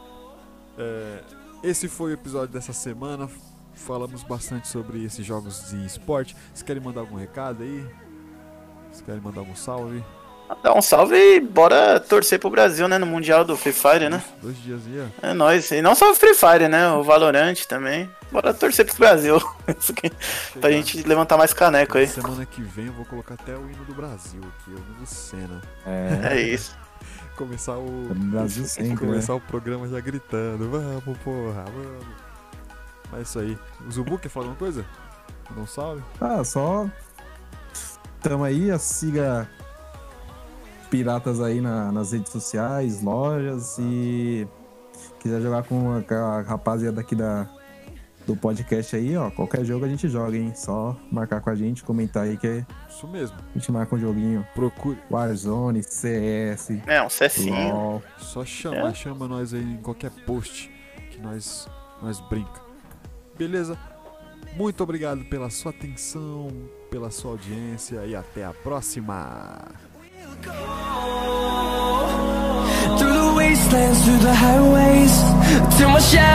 É, 0.77 1.19
esse 1.63 1.87
foi 1.89 2.11
o 2.11 2.15
episódio 2.15 2.49
dessa 2.53 2.73
semana. 2.73 3.29
Falamos 3.73 4.23
bastante 4.25 4.67
sobre 4.67 5.05
esses 5.05 5.25
jogos 5.25 5.71
de 5.71 5.87
esporte. 5.87 6.35
Vocês 6.53 6.63
querem 6.63 6.83
mandar 6.83 7.01
algum 7.03 7.17
recado 7.17 7.63
aí? 7.63 7.87
Vocês 8.91 9.03
querem 9.07 9.21
mandar 9.21 9.41
algum 9.41 9.55
salve? 9.55 10.03
Dá 10.63 10.75
um 10.75 10.83
salve 10.83 11.17
e 11.17 11.41
bora 11.41 12.01
torcer 12.01 12.39
pro 12.39 12.51
Brasil, 12.51 12.89
né? 12.89 12.99
No 12.99 13.07
Mundial 13.07 13.45
do 13.45 13.57
Free 13.57 13.73
Fire, 13.73 14.09
né? 14.09 14.23
Dois 14.43 14.61
dias 14.61 14.81
aí, 14.87 15.01
ó. 15.01 15.29
É 15.29 15.33
nóis. 15.33 15.71
E 15.71 15.81
não 15.81 15.95
só 15.95 16.11
o 16.11 16.15
Free 16.15 16.35
Fire, 16.35 16.69
né? 16.69 16.91
O 16.91 17.03
Valorant 17.05 17.65
também. 17.67 18.11
Bora 18.33 18.53
torcer 18.53 18.85
pro 18.85 18.97
Brasil. 18.97 19.37
Isso 19.79 19.93
aqui, 19.93 20.11
pra 20.61 20.71
gente 20.71 21.03
levantar 21.05 21.37
mais 21.37 21.55
caneco 21.55 21.99
aí. 21.99 22.07
Semana 22.07 22.45
que 22.45 22.63
vem 22.63 22.87
eu 22.87 22.93
vou 22.93 23.05
colocar 23.05 23.35
até 23.35 23.55
o 23.57 23.71
hino 23.71 23.85
do 23.85 23.95
Brasil 23.95 24.41
aqui, 24.41 24.71
o 24.71 24.79
hino 24.79 24.95
do 25.01 25.07
Senna. 25.07 25.61
É. 25.87 26.35
É 26.35 26.41
isso. 26.41 26.77
Começar 27.37 27.79
o. 27.79 27.91
No 27.91 28.15
Brasil 28.15 28.65
sempre, 28.67 28.91
né? 28.91 28.97
começar 28.97 29.35
o 29.35 29.41
programa 29.41 29.89
já 29.89 30.01
gritando. 30.01 30.69
Vamos, 30.69 31.19
porra, 31.21 31.65
vamos. 31.65 32.07
Mas 33.11 33.21
é 33.21 33.23
isso 33.23 33.39
aí. 33.39 33.59
O 33.87 33.91
Zubu 33.91 34.19
quer 34.19 34.29
falar 34.29 34.47
alguma 34.47 34.59
coisa? 34.59 34.85
Mandar 35.49 35.63
um 35.63 35.67
salve? 35.67 36.03
Ah, 36.21 36.45
só. 36.45 36.87
Tamo 38.21 38.45
aí, 38.45 38.79
siga 38.79 39.49
piratas 40.91 41.41
aí 41.41 41.61
na- 41.61 41.91
nas 41.93 42.13
redes 42.13 42.33
sociais, 42.33 43.03
lojas 43.03 43.77
e 43.79 44.47
quiser 45.21 45.41
jogar 45.41 45.63
com 45.63 45.97
a, 45.97 46.03
com 46.03 46.15
a 46.15 46.43
rapaziada 46.43 47.01
aqui 47.01 47.15
da, 47.15 47.49
do 48.27 48.35
podcast 48.37 48.95
aí, 48.97 49.17
ó. 49.17 49.31
Qualquer 49.31 49.65
jogo 49.65 49.85
a 49.85 49.89
gente 49.89 50.09
joga, 50.09 50.37
hein? 50.37 50.53
Só 50.55 50.97
marcar 51.11 51.41
com 51.41 51.51
a 51.51 51.55
gente, 51.55 51.83
comentar 51.85 52.25
aí 52.25 52.37
que 52.37 52.65
Isso 52.89 53.07
mesmo. 53.09 53.37
a 53.39 53.59
gente 53.59 53.71
marca 53.73 53.95
um 53.95 53.99
joguinho. 53.99 54.47
Procure. 54.55 54.99
Warzone, 55.11 55.83
CS, 55.83 56.71
É, 56.87 57.03
um 57.03 57.09
Cecinho. 57.09 57.73
LOL. 57.73 58.03
Só 58.19 58.45
chama, 58.45 58.89
É. 58.89 58.95
chama 58.95 59.27
nós 59.29 59.55
aí 59.55 59.63
em 59.63 59.77
qualquer 59.79 60.11
post 60.27 60.71
que 61.11 61.19
nós, 61.21 61.69
nós 62.03 62.21
brinca. 62.21 62.61
Beleza? 63.39 63.79
Muito 64.57 64.83
obrigado 64.83 65.25
pela 65.27 65.49
sua 65.49 65.71
atenção, 65.71 66.49
pela 66.91 67.11
sua 67.11 67.31
audiência 67.33 68.05
e 68.05 68.17
até 68.17 68.45
a 68.45 68.53
próxima. 68.53 69.59
Through 72.99 73.13
the 73.13 73.35
wastelands, 73.37 74.05
through 74.05 74.19
the 74.19 74.35
highways, 74.35 75.15
till 75.77 75.91
my 75.91 76.01
shadow. 76.01 76.31